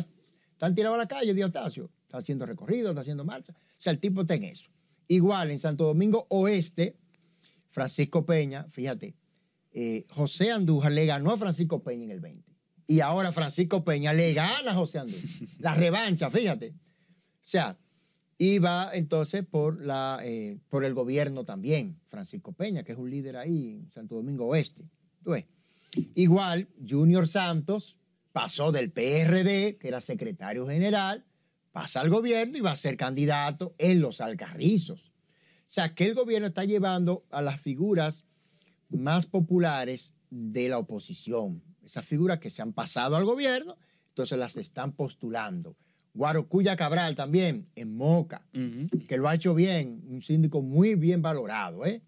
están 0.51 0.75
tirados 0.75 0.95
a 0.95 0.99
la 0.99 1.07
calle, 1.07 1.33
Diego 1.33 1.47
Astacio. 1.47 1.89
Está 2.03 2.17
haciendo 2.19 2.45
recorrido, 2.45 2.89
está 2.89 3.01
haciendo 3.01 3.23
marcha. 3.23 3.53
O 3.53 3.81
sea, 3.81 3.91
el 3.91 3.99
tipo 3.99 4.21
está 4.21 4.35
en 4.35 4.43
eso. 4.45 4.70
Igual 5.11 5.51
en 5.51 5.59
Santo 5.59 5.83
Domingo 5.83 6.25
Oeste, 6.29 6.95
Francisco 7.69 8.25
Peña, 8.25 8.63
fíjate, 8.69 9.13
eh, 9.73 10.05
José 10.09 10.51
Andújar 10.51 10.93
le 10.93 11.05
ganó 11.05 11.31
a 11.31 11.37
Francisco 11.37 11.83
Peña 11.83 12.05
en 12.05 12.11
el 12.11 12.21
20. 12.21 12.49
Y 12.87 13.01
ahora 13.01 13.33
Francisco 13.33 13.83
Peña 13.83 14.13
le 14.13 14.33
gana 14.33 14.71
a 14.71 14.73
José 14.73 14.99
Andújar. 14.99 15.29
La 15.59 15.75
revancha, 15.75 16.31
fíjate. 16.31 16.69
O 16.69 17.41
sea, 17.41 17.77
y 18.37 18.59
va 18.59 18.89
entonces 18.93 19.45
por, 19.45 19.83
la, 19.85 20.21
eh, 20.23 20.59
por 20.69 20.85
el 20.85 20.93
gobierno 20.93 21.43
también, 21.43 21.99
Francisco 22.07 22.53
Peña, 22.53 22.83
que 22.83 22.93
es 22.93 22.97
un 22.97 23.09
líder 23.09 23.35
ahí 23.35 23.81
en 23.81 23.91
Santo 23.91 24.15
Domingo 24.15 24.45
Oeste. 24.45 24.85
¿Tú 25.25 25.31
ves? 25.31 25.43
Igual, 26.15 26.69
Junior 26.89 27.27
Santos 27.27 27.97
pasó 28.31 28.71
del 28.71 28.93
PRD, 28.93 29.75
que 29.77 29.89
era 29.89 29.99
secretario 29.99 30.65
general, 30.67 31.25
pasa 31.71 32.01
al 32.01 32.09
gobierno 32.09 32.57
y 32.57 32.61
va 32.61 32.71
a 32.71 32.75
ser 32.75 32.97
candidato 32.97 33.75
en 33.77 34.01
los 34.01 34.21
Alcarrizos. 34.21 35.11
O 35.11 35.73
sea, 35.73 35.95
que 35.95 36.05
el 36.05 36.15
gobierno 36.15 36.47
está 36.47 36.65
llevando 36.65 37.25
a 37.31 37.41
las 37.41 37.61
figuras 37.61 38.25
más 38.89 39.25
populares 39.25 40.13
de 40.29 40.69
la 40.69 40.77
oposición. 40.77 41.63
Esas 41.83 42.05
figuras 42.05 42.39
que 42.39 42.49
se 42.49 42.61
han 42.61 42.73
pasado 42.73 43.15
al 43.15 43.25
gobierno, 43.25 43.77
entonces 44.09 44.37
las 44.37 44.57
están 44.57 44.91
postulando. 44.93 45.77
Guarocuya 46.13 46.75
Cabral 46.75 47.15
también, 47.15 47.69
en 47.75 47.95
Moca, 47.95 48.45
que 49.07 49.17
lo 49.17 49.29
ha 49.29 49.35
hecho 49.35 49.55
bien, 49.55 50.03
un 50.07 50.21
síndico 50.21 50.61
muy 50.61 50.95
bien 50.95 51.21
valorado, 51.21 51.85
¿eh? 51.85 52.01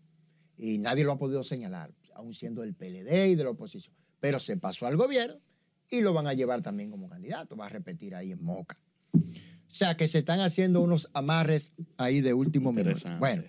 Y 0.58 0.78
nadie 0.78 1.06
lo 1.06 1.14
ha 1.14 1.18
podido 1.18 1.44
señalar, 1.44 1.94
aún 2.14 2.34
siendo 2.34 2.62
del 2.62 2.74
PLD 2.74 3.30
y 3.30 3.36
de 3.36 3.44
la 3.46 3.52
oposición. 3.52 3.96
Pero 4.20 4.42
se 4.42 4.58
pasó 4.58 4.88
al 4.88 4.98
gobierno 4.98 5.40
y 5.90 6.02
lo 6.02 6.14
van 6.14 6.28
a 6.28 6.34
llevar 6.34 6.62
también 6.62 6.92
como 6.92 7.08
candidato, 7.08 7.56
va 7.56 7.68
a 7.68 7.70
repetir 7.70 8.14
ahí 8.14 8.32
en 8.32 8.44
Moca. 8.44 8.78
O 9.74 9.76
sea, 9.76 9.98
que 9.98 10.08
se 10.08 10.20
están 10.20 10.40
haciendo 10.40 10.82
unos 10.82 11.10
amarres 11.14 11.74
ahí 11.98 12.22
de 12.22 12.36
último 12.36 12.72
minuto. 12.72 13.10
Bueno, 13.18 13.42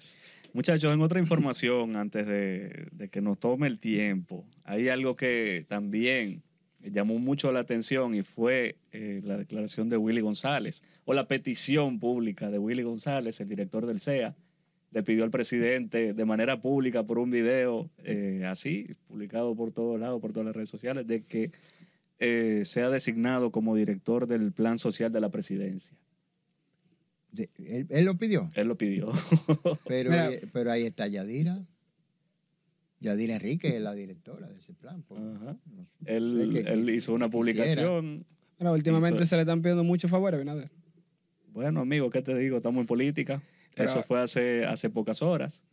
Muchachos, 0.54 0.94
en 0.94 1.02
otra 1.02 1.20
información, 1.20 1.96
antes 1.96 2.26
de, 2.26 2.88
de 2.92 3.10
que 3.10 3.20
nos 3.20 3.38
tome 3.38 3.66
el 3.66 3.78
tiempo, 3.78 4.46
hay 4.64 4.88
algo 4.88 5.16
que 5.16 5.66
también 5.68 6.42
llamó 6.80 7.18
mucho 7.18 7.52
la 7.52 7.60
atención 7.60 8.14
y 8.14 8.22
fue 8.22 8.76
eh, 8.92 9.20
la 9.22 9.36
declaración 9.36 9.90
de 9.90 9.98
Willy 9.98 10.22
González, 10.22 10.82
o 11.04 11.12
la 11.12 11.28
petición 11.28 12.00
pública 12.00 12.50
de 12.50 12.58
Willy 12.58 12.84
González, 12.84 13.38
el 13.42 13.48
director 13.50 13.84
del 13.84 14.00
CEA, 14.00 14.34
le 14.92 15.02
pidió 15.02 15.24
al 15.24 15.30
presidente 15.30 16.14
de 16.14 16.24
manera 16.24 16.62
pública 16.62 17.02
por 17.02 17.18
un 17.18 17.30
video 17.30 17.90
eh, 18.02 18.44
así, 18.46 18.96
publicado 19.08 19.54
por 19.54 19.72
todos 19.72 20.00
lados, 20.00 20.22
por 20.22 20.32
todas 20.32 20.46
las 20.46 20.56
redes 20.56 20.70
sociales, 20.70 21.06
de 21.06 21.22
que 21.24 21.50
eh, 22.18 22.62
sea 22.64 22.88
designado 22.88 23.50
como 23.50 23.76
director 23.76 24.26
del 24.26 24.52
plan 24.52 24.78
social 24.78 25.12
de 25.12 25.20
la 25.20 25.28
presidencia. 25.28 25.94
De- 27.34 27.50
él, 27.66 27.86
él 27.90 28.04
lo 28.04 28.16
pidió, 28.16 28.48
Él 28.54 28.68
lo 28.68 28.76
pidió. 28.76 29.10
pero, 29.88 30.10
Mira. 30.10 30.30
pero 30.52 30.70
ahí 30.70 30.84
está 30.84 31.06
Yadira. 31.06 31.64
Yadira 33.00 33.34
Enrique 33.34 33.76
es 33.76 33.82
la 33.82 33.94
directora 33.94 34.48
de 34.48 34.58
ese 34.58 34.72
plan. 34.72 35.02
pues. 35.06 35.20
Ajá. 35.20 35.56
No 35.66 35.84
sé 35.84 36.16
Él, 36.16 36.88
hizo 36.90 37.12
una 37.12 37.28
publicación. 37.28 38.24
Pero 38.56 38.72
últimamente 38.72 39.26
se 39.26 39.36
le 39.36 39.42
están 39.42 39.60
pidiendo 39.60 39.84
muchos 39.84 40.10
favores, 40.10 40.40
Binader. 40.40 40.70
Bueno, 41.52 41.80
amigo, 41.80 42.08
¿qué 42.10 42.22
te 42.22 42.34
digo? 42.36 42.56
Estamos 42.58 42.80
en 42.80 42.86
política. 42.86 43.42
Pero- 43.74 43.88
Eso 43.90 44.02
fue 44.04 44.20
hace, 44.22 44.64
hace 44.64 44.88
pocas 44.88 45.20
horas. 45.22 45.64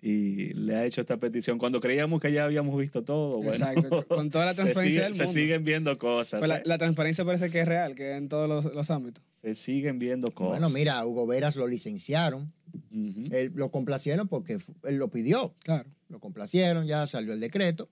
Y 0.00 0.52
le 0.54 0.76
ha 0.76 0.84
hecho 0.84 1.00
esta 1.00 1.16
petición. 1.16 1.58
Cuando 1.58 1.80
creíamos 1.80 2.20
que 2.20 2.32
ya 2.32 2.44
habíamos 2.44 2.78
visto 2.78 3.02
todo, 3.02 3.36
bueno, 3.38 3.50
Exacto, 3.50 4.06
con 4.06 4.30
toda 4.30 4.46
la 4.46 4.54
se, 4.54 4.62
transparencia 4.62 5.00
sigue- 5.00 5.04
del 5.04 5.14
se 5.14 5.24
mundo. 5.24 5.32
siguen 5.40 5.64
viendo 5.64 5.98
cosas. 5.98 6.38
Pues 6.38 6.48
la, 6.48 6.62
la 6.64 6.78
transparencia 6.78 7.24
parece 7.24 7.50
que 7.50 7.60
es 7.60 7.66
real, 7.68 7.94
que 7.94 8.12
en 8.16 8.28
todos 8.28 8.48
los, 8.48 8.72
los 8.74 8.90
ámbitos. 8.90 9.24
Se 9.42 9.54
siguen 9.54 9.98
viendo 9.98 10.30
cosas. 10.32 10.60
Bueno, 10.60 10.70
mira, 10.70 10.98
a 10.98 11.06
Hugo 11.06 11.26
Veras 11.26 11.56
lo 11.56 11.66
licenciaron, 11.66 12.52
él, 12.92 13.52
lo 13.54 13.70
complacieron 13.70 14.28
porque 14.28 14.58
él 14.84 14.96
lo 14.96 15.08
pidió, 15.08 15.54
Claro. 15.64 15.88
lo 16.08 16.20
complacieron, 16.20 16.86
ya 16.86 17.06
salió 17.06 17.32
el 17.32 17.40
decreto. 17.40 17.88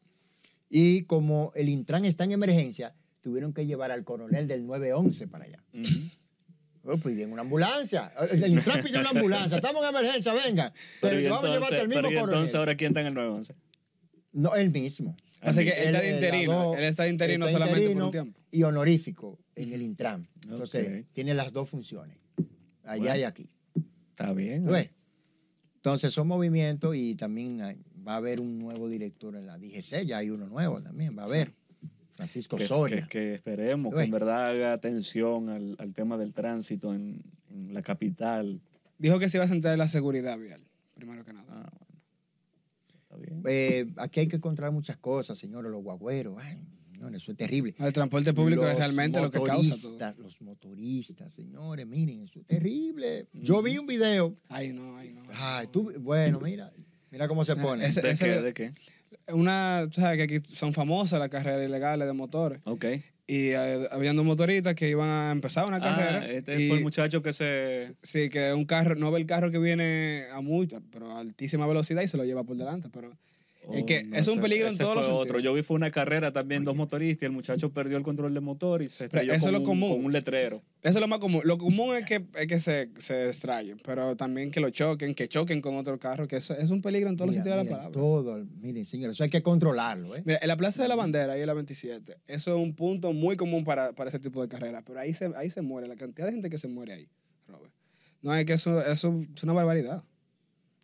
Y 0.69 1.03
como 1.03 1.53
el 1.55 1.69
Intran 1.69 2.05
está 2.05 2.25
en 2.25 2.33
emergencia, 2.33 2.95
tuvieron 3.21 3.53
que 3.53 3.67
llevar 3.67 3.91
al 3.93 4.05
coronel 4.05 4.47
del 4.49 4.67
911 4.67 5.27
para 5.29 5.45
allá. 5.45 5.63
Pidieron 7.03 7.33
una 7.33 7.43
ambulancia. 7.43 8.13
El 8.31 8.53
Intran 8.53 8.83
pidió 8.83 9.01
una 9.01 9.11
ambulancia. 9.11 9.57
Estamos 9.57 9.83
en 9.83 9.89
emergencia, 9.89 10.33
venga. 10.35 10.73
Pero, 11.01 11.31
vamos 11.31 11.51
a 11.51 11.53
llevarte 11.55 11.81
al 11.81 11.89
mismo 11.89 12.03
pero 12.09 12.21
entonces, 12.25 12.55
¿ahora 12.55 12.77
quién 12.77 12.91
está 12.91 13.01
en 13.01 13.07
el 13.09 13.15
911? 13.15 13.55
No, 14.33 14.55
él 14.55 14.71
mismo. 14.71 15.17
Así 15.41 15.65
que 15.65 15.71
él 15.71 15.87
está 15.95 16.01
de 16.01 16.11
interino. 16.15 16.75
Él 16.75 16.85
está 16.85 17.05
de 17.05 17.11
interino 17.11 17.47
está 17.47 17.59
solamente 17.59 17.81
por 17.81 17.83
interino 17.83 18.07
un 18.07 18.13
tiempo. 18.13 18.41
Y 18.51 18.63
honorífico 18.63 19.39
en 19.55 19.73
el 19.73 19.83
Intran. 19.83 20.29
Entonces, 20.43 21.05
tiene 21.13 21.35
las 21.35 21.53
dos 21.53 21.69
funciones. 21.71 22.17
Allá 22.85 22.99
Bueno. 22.99 23.17
y 23.17 23.23
aquí. 23.25 23.49
Está 24.11 24.33
bien. 24.33 24.67
Entonces 25.77 26.13
son 26.13 26.27
movimientos 26.27 26.97
y 26.97 27.15
también 27.15 27.63
hay- 27.63 27.79
va 28.07 28.15
a 28.15 28.17
haber 28.17 28.41
un 28.41 28.59
nuevo 28.59 28.89
director 28.89 29.37
en 29.37 29.47
la 29.47 29.57
DGC, 29.59 30.05
ya 30.05 30.19
hay 30.19 30.31
uno 30.31 30.47
nuevo 30.49 30.83
también, 30.83 31.17
va 31.17 31.23
a 31.23 31.27
haber. 31.27 31.53
Francisco 32.17 32.57
que, 32.57 32.67
Soria. 32.67 33.03
que- 33.03 33.09
que 33.09 33.35
esperemos 33.35 33.95
que 33.95 34.03
en 34.03 34.11
verdad 34.11 34.49
haga 34.51 34.73
atención 34.73 35.49
al, 35.51 35.77
al 35.79 35.93
tema 35.95 36.17
del 36.17 36.33
tránsito 36.33 36.95
en, 36.95 37.23
en 37.51 37.75
la 37.75 37.83
capital. 37.83 38.61
Dijo 38.99 39.19
que 39.19 39.29
se 39.29 39.37
iba 39.37 39.45
a 39.45 39.49
centrar 39.49 39.73
en 39.75 39.79
la 39.79 39.89
seguridad 39.89 40.39
vial, 40.39 40.61
primero 40.95 41.25
que 41.25 41.33
nada. 41.33 41.47
Ah, 41.51 41.71
bueno. 41.71 41.87
Está 43.03 43.17
bien. 43.17 43.43
Eh, 43.47 43.93
aquí 43.99 44.21
hay 44.21 44.29
que 44.29 44.37
encontrar 44.37 44.73
muchas 44.73 44.97
cosas, 44.97 45.39
señores, 45.39 45.71
los 45.71 45.83
guagüeros. 45.83 46.37
Ay, 46.41 46.57
señores, 46.93 47.23
eso 47.23 47.33
es 47.33 47.37
terrible. 47.39 47.75
El 47.79 47.93
transporte 47.93 48.33
público 48.33 48.67
es 48.67 48.77
realmente 48.79 49.21
lo 49.21 49.31
que 49.31 49.39
causa 49.39 49.53
todo. 49.77 49.93
motoristas, 49.93 50.19
Los 50.19 50.41
motoristas, 50.41 51.33
señores, 51.35 51.87
miren, 51.87 52.23
eso 52.23 52.41
es 52.41 52.47
terrible. 52.47 53.27
Yo 53.35 53.63
vi 53.63 53.77
un 53.77 53.87
video. 53.87 54.35
Ay, 54.49 54.73
no, 54.73 54.97
ay, 54.97 55.13
no. 55.13 55.23
Ay, 55.35 55.67
tú, 55.71 55.93
bueno, 56.01 56.41
mira, 56.41 56.73
mira 57.11 57.29
cómo 57.29 57.45
se 57.45 57.55
pone. 57.57 57.87
Ese- 57.87 58.01
¿De 58.01 58.15
qué? 58.17 58.41
¿De 58.41 58.55
qué? 58.55 58.73
Una, 59.29 59.89
sabes 59.93 60.17
que 60.17 60.23
aquí 60.37 60.55
son 60.55 60.73
famosas 60.73 61.19
las 61.19 61.29
carreras 61.29 61.67
ilegales 61.67 62.07
de 62.07 62.13
motores. 62.13 62.61
Ok. 62.65 62.85
Y 63.29 63.49
eh, 63.49 63.89
habían 63.91 64.15
dos 64.15 64.25
motoristas 64.25 64.75
que 64.77 64.89
iban 64.89 65.09
a 65.09 65.33
empezar 65.33 65.67
una 65.67 65.81
carrera. 65.81 66.21
Ah, 66.23 66.27
este 66.31 66.61
y- 66.63 66.69
fue 66.69 66.79
el 66.79 66.85
muchacho 66.85 67.23
que 67.23 67.33
se... 67.33 67.95
Sí, 68.03 68.31
que 68.31 68.53
un 68.53 68.65
carro, 68.67 68.95
no 68.95 69.11
ve 69.11 69.19
el 69.21 69.27
carro 69.27 69.51
que 69.51 69.59
viene 69.59 70.27
a 70.33 70.41
mucha, 70.41 70.81
pero 70.93 71.11
a 71.11 71.19
altísima 71.19 71.67
velocidad 71.67 72.03
y 72.03 72.09
se 72.09 72.17
lo 72.17 72.25
lleva 72.25 72.45
por 72.45 72.57
delante. 72.57 72.89
Pero 72.93 73.11
Es 73.73 73.85
que 73.85 74.09
es 74.13 74.29
un 74.29 74.35
sé, 74.35 74.41
peligro 74.41 74.69
en 74.69 74.77
todos 74.79 74.95
los 74.95 75.07
fue 75.07 75.15
otro. 75.15 75.25
sentidos. 75.25 75.43
Yo 75.43 75.55
vi 75.55 75.63
fue 75.63 75.75
una 75.75 75.91
carrera 75.91 76.33
también, 76.33 76.65
dos 76.65 76.77
motoristas, 76.77 77.23
y 77.23 77.27
el 77.27 77.33
muchacho 77.33 77.73
perdió 77.73 77.97
el 77.97 78.03
control 78.03 78.33
del 78.33 78.43
motor 78.43 78.83
y 78.83 78.89
se 78.89 79.05
estrelló 79.07 79.33
eso 79.33 79.47
con, 79.47 79.49
es 79.49 79.53
lo 79.53 79.59
un, 79.61 79.65
común. 79.65 79.97
con 79.97 80.05
un 80.05 80.13
letrero. 80.13 80.63
eso 80.83 80.99
es 80.99 81.01
lo 81.01 81.09
más 81.09 81.19
común. 81.19 81.43
Lo 81.45 81.59
común 81.59 81.97
es 81.97 82.05
que, 82.05 82.25
es 82.35 82.47
que 82.47 82.61
se, 82.61 82.91
se 82.99 83.27
extrayen, 83.27 83.81
pero 83.85 84.17
también 84.17 84.51
que 84.51 84.61
lo 84.61 84.71
choquen, 84.71 85.15
que 85.15 85.29
choquen 85.29 85.61
con 85.61 85.77
otro 85.77 85.99
carro, 85.99 86.29
que 86.29 86.37
eso 86.37 86.55
es 86.55 86.71
un 86.71 86.83
peligro 86.83 87.09
en 87.09 87.17
todos 87.17 87.31
Mira, 87.31 87.39
los 87.39 87.45
sentidos 87.45 87.65
de 87.65 87.71
la 87.71 87.77
palabra. 87.77 87.93
Todo, 87.93 88.47
miren, 88.61 88.87
señores, 88.87 89.17
eso 89.17 89.25
hay 89.25 89.31
que 89.31 89.43
controlarlo, 89.43 90.15
¿eh? 90.15 90.23
Mira, 90.25 90.39
en 90.41 90.49
la 90.49 90.57
Plaza 90.57 90.83
de 90.83 90.89
la 90.89 90.95
Bandera, 90.95 91.33
ahí 91.33 91.41
en 91.41 91.47
la 91.47 91.55
27, 91.55 92.17
eso 92.27 92.57
es 92.57 92.63
un 92.63 92.75
punto 92.75 93.13
muy 93.13 93.37
común 93.37 93.65
para, 93.65 93.93
para 93.93 94.09
ese 94.09 94.19
tipo 94.19 94.43
de 94.43 94.49
carreras, 94.49 94.85
pero 94.87 95.01
ahí 95.01 95.13
se, 95.15 95.33
ahí 95.37 95.51
se 95.51 95.63
muere, 95.63 95.89
la 95.89 95.97
cantidad 95.97 96.27
de 96.27 96.33
gente 96.33 96.51
que 96.51 96.59
se 96.59 96.69
muere 96.69 96.93
ahí, 96.93 97.09
Robert. 97.49 97.73
No, 98.23 98.35
es 98.35 98.45
que 98.47 98.53
eso, 98.55 98.81
eso 98.81 99.23
es 99.35 99.43
una 99.43 99.53
barbaridad. 99.53 100.05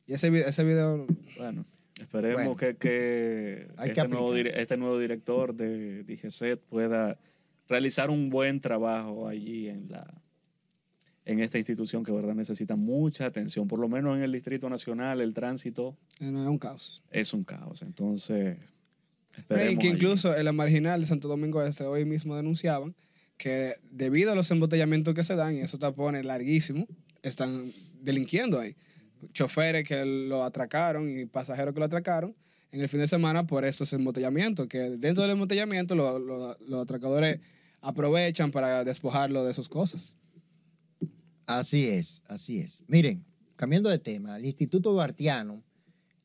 Y 0.06 0.14
ese, 0.14 0.28
ese 0.46 0.64
video, 0.64 1.06
Bueno, 1.38 1.64
esperemos 2.00 2.44
Bueno. 2.44 2.56
que, 2.56 2.76
que 2.76 3.68
Hay 3.76 3.92
que 3.92 4.00
este, 4.00 4.08
nuevo, 4.08 4.34
este 4.34 4.76
nuevo 4.76 4.98
director 4.98 5.54
de 5.54 6.04
DGCET 6.04 6.60
pueda 6.60 7.18
realizar 7.68 8.10
un 8.10 8.30
buen 8.30 8.60
trabajo 8.60 9.28
allí 9.28 9.68
en 9.68 9.88
la 9.90 10.22
en 11.24 11.40
esta 11.40 11.58
institución 11.58 12.02
que 12.04 12.12
verdad 12.12 12.34
necesita 12.34 12.76
mucha 12.76 13.26
atención. 13.26 13.68
Por 13.68 13.78
lo 13.78 13.88
menos 13.88 14.16
en 14.16 14.24
el 14.24 14.32
Distrito 14.32 14.68
Nacional 14.68 15.20
el 15.20 15.34
tránsito 15.34 15.96
no, 16.20 16.42
es 16.42 16.48
un 16.48 16.58
caos. 16.58 17.02
es 17.10 17.32
un 17.32 17.44
caos. 17.44 17.82
Entonces, 17.82 18.58
esperemos 19.36 19.78
que 19.78 19.86
allí. 19.86 19.96
incluso 19.96 20.36
en 20.36 20.44
la 20.44 20.52
marginal 20.52 21.00
de 21.00 21.06
Santo 21.06 21.28
Domingo 21.28 21.62
Este 21.62 21.84
hoy 21.84 22.04
mismo 22.04 22.36
denunciaban 22.36 22.94
que 23.36 23.76
debido 23.90 24.32
a 24.32 24.34
los 24.34 24.50
embotellamientos 24.50 25.14
que 25.14 25.24
se 25.24 25.34
dan 25.34 25.56
y 25.56 25.60
esos 25.60 25.80
tapones 25.80 26.24
larguísimos, 26.24 26.86
están 27.22 27.72
delinquiendo 28.00 28.58
ahí. 28.58 28.76
Choferes 29.32 29.84
que 29.86 30.04
lo 30.04 30.44
atracaron 30.44 31.08
y 31.18 31.26
pasajeros 31.26 31.74
que 31.74 31.80
lo 31.80 31.86
atracaron 31.86 32.34
en 32.70 32.80
el 32.80 32.88
fin 32.88 33.00
de 33.00 33.08
semana 33.08 33.46
por 33.46 33.64
estos 33.64 33.92
embotellamientos, 33.92 34.66
que 34.66 34.78
dentro 34.98 35.22
del 35.22 35.32
embotellamiento 35.32 35.94
lo- 35.94 36.18
lo- 36.18 36.56
los 36.58 36.82
atracadores 36.82 37.40
aprovechan 37.80 38.50
para 38.50 38.84
despojarlo 38.84 39.44
de 39.44 39.52
sus 39.54 39.68
cosas. 39.68 40.14
Así 41.46 41.86
es, 41.86 42.22
así 42.26 42.58
es. 42.58 42.82
Miren, 42.86 43.24
cambiando 43.56 43.88
de 43.90 43.98
tema, 43.98 44.36
el 44.36 44.44
Instituto 44.46 44.92
Duartiano 44.92 45.62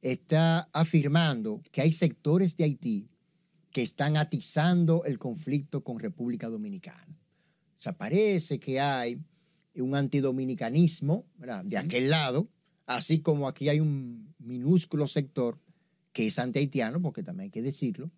está 0.02 0.70
afirmando 0.74 1.62
que 1.72 1.82
hay 1.82 1.92
sectores 1.92 2.56
de 2.56 2.64
Haití 2.66 3.10
que 3.72 3.82
están 3.84 4.16
atizando 4.16 5.04
el 5.06 5.20
conflicto 5.20 5.84
con 5.84 6.00
República 6.00 6.48
Dominicana. 6.48 7.18
O 7.76 7.80
sea, 7.80 7.94
parece 7.94 8.60
que 8.60 8.80
hay 8.80 9.20
un 9.76 9.96
antidominicanismo 9.96 11.26
¿verdad? 11.38 11.64
de 11.66 11.78
aquel 11.78 12.10
lado, 12.10 12.48
así 12.88 13.20
como 13.20 13.48
aquí 13.48 13.70
hay 13.70 13.80
un 13.80 14.34
minúsculo 14.40 15.08
sector 15.08 15.60
que 16.12 16.28
es 16.28 16.40
antihaitiano, 16.40 17.00
porque 17.00 17.22
también 17.22 17.46
hay 17.46 17.52
que 17.52 17.62
decirlo, 17.62 18.10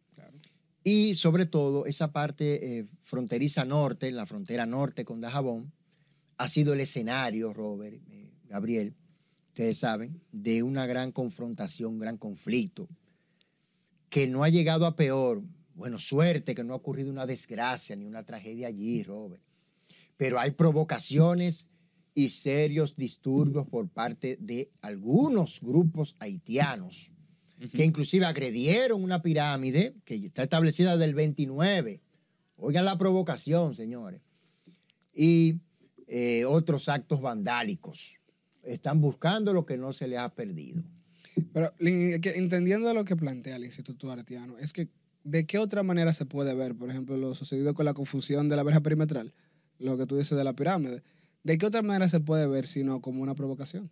y 0.83 1.15
sobre 1.15 1.45
todo 1.45 1.85
esa 1.85 2.13
parte 2.13 2.79
eh, 2.79 2.87
fronteriza 3.01 3.65
norte, 3.65 4.11
la 4.11 4.25
frontera 4.25 4.65
norte 4.65 5.03
con 5.03 5.19
Dajabón, 5.19 5.73
ha 6.37 6.47
sido 6.47 6.73
el 6.73 6.79
escenario, 6.79 7.51
Robert, 7.51 8.01
eh, 8.09 8.31
Gabriel, 8.47 8.95
ustedes 9.49 9.77
saben, 9.77 10.21
de 10.31 10.63
una 10.63 10.85
gran 10.85 11.11
confrontación, 11.11 11.93
un 11.93 11.99
gran 11.99 12.17
conflicto, 12.17 12.87
que 14.09 14.27
no 14.27 14.43
ha 14.43 14.49
llegado 14.49 14.85
a 14.85 14.95
peor. 14.95 15.43
Bueno, 15.75 15.99
suerte 15.99 16.55
que 16.55 16.63
no 16.63 16.73
ha 16.73 16.77
ocurrido 16.77 17.11
una 17.11 17.25
desgracia 17.25 17.95
ni 17.95 18.05
una 18.05 18.23
tragedia 18.23 18.67
allí, 18.67 19.03
Robert. 19.03 19.43
Pero 20.15 20.39
hay 20.39 20.51
provocaciones 20.51 21.67
y 22.13 22.29
serios 22.29 22.95
disturbios 22.95 23.67
por 23.67 23.87
parte 23.87 24.37
de 24.39 24.69
algunos 24.81 25.59
grupos 25.61 26.15
haitianos 26.19 27.11
que 27.75 27.83
inclusive 27.83 28.25
agredieron 28.25 29.03
una 29.03 29.21
pirámide 29.21 29.93
que 30.05 30.15
está 30.15 30.43
establecida 30.43 30.97
del 30.97 31.13
29. 31.13 32.01
Oigan 32.55 32.85
la 32.85 32.97
provocación, 32.97 33.75
señores. 33.75 34.21
Y 35.13 35.57
eh, 36.07 36.45
otros 36.45 36.87
actos 36.87 37.21
vandálicos. 37.21 38.15
Están 38.63 39.01
buscando 39.01 39.51
lo 39.51 39.65
que 39.65 39.77
no 39.77 39.91
se 39.91 40.07
les 40.07 40.19
ha 40.19 40.33
perdido. 40.33 40.83
Pero 41.53 41.73
que 41.77 42.33
entendiendo 42.35 42.93
lo 42.93 43.03
que 43.03 43.15
plantea 43.15 43.57
el 43.57 43.65
Instituto 43.65 44.11
Artiano, 44.11 44.57
es 44.57 44.71
que 44.71 44.89
¿de 45.23 45.45
qué 45.45 45.57
otra 45.57 45.83
manera 45.83 46.13
se 46.13 46.25
puede 46.25 46.53
ver, 46.53 46.75
por 46.75 46.89
ejemplo, 46.89 47.17
lo 47.17 47.35
sucedido 47.35 47.73
con 47.73 47.85
la 47.85 47.93
confusión 47.93 48.49
de 48.49 48.55
la 48.55 48.63
verja 48.63 48.81
perimetral, 48.81 49.33
lo 49.79 49.97
que 49.97 50.05
tú 50.05 50.17
dices 50.17 50.37
de 50.37 50.43
la 50.43 50.53
pirámide? 50.53 51.03
¿De 51.49 51.57
qué 51.57 51.65
otra 51.65 51.81
manera 51.81 52.07
se 52.07 52.19
puede 52.19 52.45
ver 52.45 52.67
sino 52.67 53.01
como 53.01 53.23
una 53.23 53.33
provocación? 53.33 53.89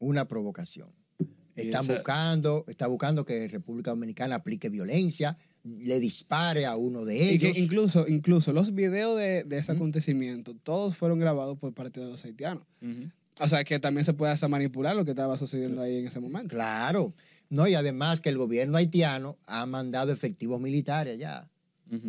Una 0.00 0.26
provocación. 0.26 0.88
Están 1.54 1.84
esa- 1.84 1.92
buscando, 1.94 2.64
está 2.66 2.88
buscando 2.88 3.24
que 3.24 3.46
República 3.46 3.90
Dominicana 3.92 4.34
aplique 4.34 4.68
violencia, 4.70 5.38
le 5.62 6.00
dispare 6.00 6.66
a 6.66 6.74
uno 6.74 7.04
de 7.04 7.14
Y 7.34 7.38
que 7.38 7.50
ellos. 7.50 7.58
incluso, 7.58 8.08
incluso 8.08 8.52
los 8.52 8.74
videos 8.74 9.16
de, 9.20 9.44
de 9.44 9.58
ese 9.58 9.70
acontecimiento, 9.70 10.56
todos 10.56 10.96
fueron 10.96 11.20
grabados 11.20 11.56
por 11.60 11.72
parte 11.74 12.00
de 12.00 12.06
los 12.06 12.24
haitianos. 12.24 12.64
O 13.38 13.46
sea, 13.46 13.62
que 13.62 13.78
también 13.78 14.04
se 14.04 14.14
puede 14.14 14.32
hasta 14.32 14.48
manipular 14.48 14.96
lo 14.96 15.04
que 15.04 15.12
estaba 15.12 15.38
sucediendo 15.38 15.80
ahí 15.80 15.98
en 15.98 16.08
ese 16.08 16.18
momento. 16.18 16.56
Claro. 16.56 17.14
No, 17.50 17.68
y 17.68 17.74
además 17.76 18.20
que 18.20 18.30
el 18.30 18.36
gobierno 18.36 18.76
haitiano 18.78 19.38
ha 19.46 19.64
mandado 19.64 20.10
efectivos 20.12 20.60
militares 20.60 21.14
allá 21.14 21.48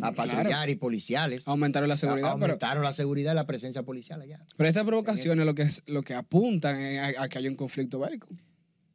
A 0.02 0.12
patrullar 0.12 0.68
y 0.70 0.76
policiales. 0.76 1.46
Aumentaron 1.48 1.88
la 1.88 1.96
seguridad, 1.96 2.32
pero, 2.34 2.44
Aumentaron 2.46 2.82
la 2.82 2.92
seguridad 2.92 3.32
y 3.32 3.34
la 3.34 3.46
presencia 3.46 3.82
policial 3.82 4.20
allá. 4.20 4.44
pero 4.56 4.68
estas 4.68 4.84
provocaciones 4.84 5.46
lo 5.46 5.54
que, 5.54 5.62
es, 5.62 5.82
lo 5.86 6.02
que 6.02 6.14
apuntan 6.14 6.78
es 6.80 7.16
a, 7.18 7.22
a 7.22 7.28
que 7.28 7.38
haya 7.38 7.48
un 7.50 7.56
conflicto 7.56 7.98
bélico. 7.98 8.28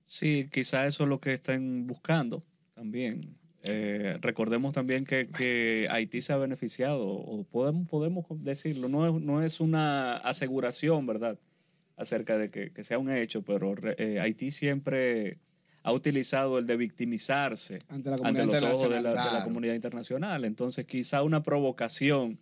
Sí, 0.04 0.48
quizá 0.52 0.86
eso 0.86 1.04
es 1.04 1.10
lo 1.10 1.20
que 1.20 1.34
están 1.34 1.88
buscando 1.88 2.44
también. 2.74 3.36
Eh, 3.64 4.20
recordemos 4.22 4.74
también 4.74 5.06
que, 5.06 5.28
que 5.28 5.88
Haití 5.90 6.22
se 6.22 6.34
ha 6.34 6.38
beneficiado, 6.38 7.04
o 7.08 7.44
podemos, 7.46 7.88
podemos 7.90 8.26
decirlo, 8.44 8.88
no 8.90 9.08
es, 9.18 9.24
no 9.24 9.44
es 9.44 9.60
una 9.60 10.18
aseguración, 10.18 11.08
¿verdad?, 11.08 11.40
acerca 11.98 12.38
de 12.38 12.52
que, 12.52 12.72
que 12.72 12.84
sea 12.84 13.00
un 13.00 13.10
hecho, 13.10 13.42
pero 13.42 13.74
re- 13.74 13.96
eh, 13.98 14.20
Haití 14.20 14.52
siempre 14.52 15.40
ha 15.88 15.92
utilizado 15.94 16.58
el 16.58 16.66
de 16.66 16.78
victimizarse 16.78 17.78
Ante 17.90 18.10
la 18.10 18.16
ante 18.24 18.40
comunidad 18.42 18.62
los 18.62 18.80
ojos 18.80 18.90
de 18.92 19.02
la, 19.02 19.36
de 19.38 19.44
comunidad 19.44 19.74
internacional. 19.76 20.44
Entonces, 20.46 20.86
quizá 20.86 21.22
una 21.22 21.44
provocación 21.44 22.40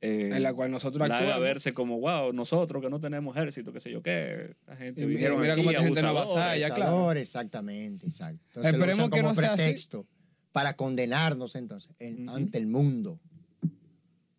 eh, 0.00 0.30
En 0.34 0.42
la 0.42 0.52
cual 0.52 0.72
nosotros 0.72 1.08
la 1.08 1.18
haga 1.18 1.38
verse 1.38 1.72
como, 1.72 2.00
wow, 2.00 2.32
nosotros 2.32 2.82
que 2.82 2.90
no 2.90 2.98
tenemos 2.98 3.36
ejército, 3.36 3.72
qué 3.72 3.78
sé 3.78 3.92
yo 3.92 4.02
qué, 4.02 4.56
la 4.66 4.74
gente 4.74 5.00
Y 5.02 5.06
vinieron 5.06 5.40
mira 5.40 5.52
aquí, 5.52 5.62
cómo 5.62 5.70
gente 5.78 6.00
abusadores. 6.00 6.32
avasalla, 6.32 6.74
claro. 6.74 7.12
Exactamente, 7.12 8.06
exacto. 8.06 8.42
Entonces 8.48 8.72
Esperemos 8.72 9.10
que 9.10 9.16
como 9.20 9.28
no 9.28 9.34
sea 9.36 9.52
así. 9.52 9.62
pretexto 9.62 10.04
para 10.50 10.74
condenarnos 10.74 11.54
entonces 11.54 11.92
en- 12.00 12.28
ante 12.28 12.58
el 12.58 12.66
mundo. 12.66 13.20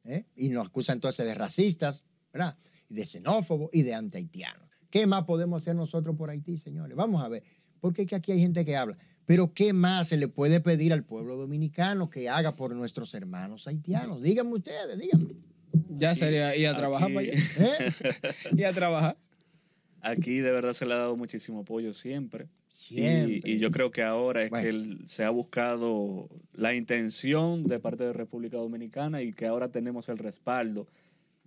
¿Eh? 0.03 0.25
Y 0.35 0.49
nos 0.49 0.67
acusan 0.67 0.97
entonces 0.97 1.25
de 1.25 1.33
racistas, 1.33 2.03
¿verdad? 2.33 2.57
Y 2.89 2.95
de 2.95 3.05
xenófobos 3.05 3.69
y 3.71 3.83
de 3.83 3.93
antihaitianos. 3.93 4.67
¿Qué 4.89 5.07
más 5.07 5.23
podemos 5.23 5.61
hacer 5.61 5.75
nosotros 5.75 6.15
por 6.17 6.29
Haití, 6.29 6.57
señores? 6.57 6.95
Vamos 6.97 7.23
a 7.23 7.29
ver. 7.29 7.41
Porque 7.83 8.03
es 8.03 8.07
que 8.07 8.15
aquí 8.15 8.31
hay 8.31 8.39
gente 8.39 8.63
que 8.63 8.77
habla. 8.77 8.97
Pero 9.25 9.53
¿qué 9.53 9.73
más 9.73 10.07
se 10.07 10.15
le 10.15 10.29
puede 10.29 10.61
pedir 10.61 10.93
al 10.93 11.03
pueblo 11.03 11.35
dominicano 11.35 12.09
que 12.09 12.29
haga 12.29 12.55
por 12.55 12.73
nuestros 12.73 13.13
hermanos 13.13 13.67
haitianos? 13.67 14.21
Díganme 14.21 14.53
ustedes, 14.53 14.97
díganme. 14.97 15.33
Ya 15.89 16.15
sería 16.15 16.55
ir 16.55 16.67
a 16.67 16.77
trabajar 16.77 17.11
Aquí- 17.11 17.13
para 17.13 17.27
allá. 17.27 17.43
¿Eh? 17.59 17.91
Ir 18.57 18.65
a 18.67 18.71
trabajar. 18.73 19.17
Aquí 20.01 20.37
de 20.37 20.51
verdad 20.51 20.71
se 20.71 20.85
le 20.85 20.93
ha 20.93 20.97
dado 20.97 21.17
muchísimo 21.17 21.59
apoyo 21.59 21.91
siempre. 21.91 22.47
Siempre. 22.69 23.41
Y, 23.43 23.55
y 23.55 23.59
yo 23.59 23.69
creo 23.69 23.91
que 23.91 24.01
ahora 24.03 24.43
es 24.43 24.49
Bueno. 24.49 24.63
que 24.63 24.69
el- 24.69 25.01
se 25.07 25.25
ha 25.25 25.29
buscado 25.29 26.29
la 26.53 26.73
intención 26.73 27.65
de 27.65 27.79
parte 27.79 28.05
de 28.05 28.13
República 28.13 28.55
Dominicana 28.55 29.21
y 29.23 29.33
que 29.33 29.45
ahora 29.45 29.67
tenemos 29.73 30.07
el 30.07 30.19
respaldo 30.19 30.87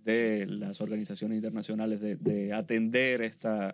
de 0.05 0.45
las 0.45 0.81
organizaciones 0.81 1.37
internacionales 1.37 1.99
de, 1.99 2.15
de 2.15 2.53
atender 2.53 3.23
esta, 3.23 3.73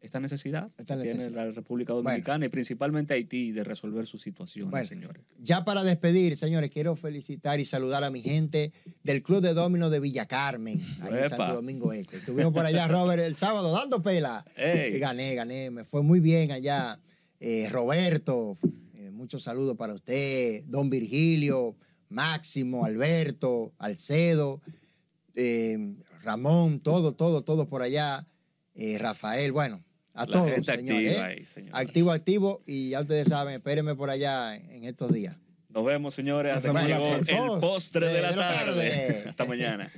esta 0.00 0.20
necesidad 0.20 0.70
Esta 0.78 0.96
que 0.96 1.02
tiene 1.02 1.30
la 1.30 1.50
República 1.50 1.92
Dominicana 1.92 2.46
y 2.46 2.48
principalmente 2.48 3.14
Haití 3.14 3.52
de 3.52 3.64
resolver 3.64 4.06
sus 4.06 4.22
situaciones, 4.22 4.70
Bueno. 4.70 4.86
señores. 4.86 5.22
Ya 5.40 5.64
para 5.64 5.82
despedir, 5.82 6.36
señores, 6.36 6.70
quiero 6.70 6.94
felicitar 6.94 7.58
y 7.58 7.64
saludar 7.64 8.04
a 8.04 8.10
mi 8.10 8.20
gente 8.22 8.72
del 9.02 9.22
Club 9.22 9.40
de 9.40 9.54
Domino 9.54 9.90
de 9.90 10.00
Villa 10.00 10.26
Carmen, 10.26 10.80
ahí 11.00 11.14
en. 11.14 11.28
Santo 11.28 11.54
Domingo 11.54 11.92
Este. 11.92 12.18
Estuvimos 12.18 12.52
por 12.52 12.64
allá, 12.64 12.86
Robert, 12.86 13.22
el 13.22 13.34
sábado 13.36 13.72
dando 13.72 14.00
pela. 14.02 14.44
Ey. 14.56 14.94
Y 14.94 14.98
gané, 14.98 15.34
gané, 15.34 15.70
me 15.70 15.84
fue 15.84 16.02
muy 16.02 16.20
bien 16.20 16.52
allá. 16.52 17.00
Eh, 17.40 17.68
Roberto, 17.70 18.56
eh, 18.94 19.10
muchos 19.10 19.42
saludos 19.42 19.76
para 19.76 19.94
usted, 19.94 20.64
Don 20.66 20.90
Virgilio, 20.90 21.76
Máximo, 22.08 22.84
Alberto, 22.84 23.72
Alcedo, 23.78 24.60
eh, 25.34 25.96
Ramón, 26.22 26.80
todo, 26.80 27.14
todo, 27.14 27.42
todo 27.42 27.68
por 27.68 27.82
allá. 27.82 28.26
Rafael, 29.00 29.50
bueno, 29.50 29.82
a 30.18 30.26
La 30.26 30.32
todos, 30.32 30.50
gente 30.50 30.76
señores. 30.76 31.18
activa 31.18 31.32
¿eh? 31.32 31.44
ahí. 31.56 31.68
Activo, 31.86 32.10
activo, 32.10 32.62
y 32.66 32.90
ya 32.90 33.00
ustedes 33.00 33.28
saben, 33.28 33.54
espérenme 33.54 33.94
por 33.94 34.10
allá 34.10 34.56
en 34.56 34.84
estos 34.84 35.12
días. 35.12 35.36
Nos 35.68 35.84
vemos, 35.84 36.14
señores. 36.14 36.56
Hasta 36.56 36.72
que 36.72 36.86
llegó 36.86 37.54
el 37.54 37.60
postre 37.60 38.08
de 38.08 38.22
la 38.22 38.30
De 38.30 38.36
la 38.36 38.48
tarde. 38.48 38.90
tarde. 38.90 39.22
Hasta 39.28 39.44
mañana. 39.44 39.92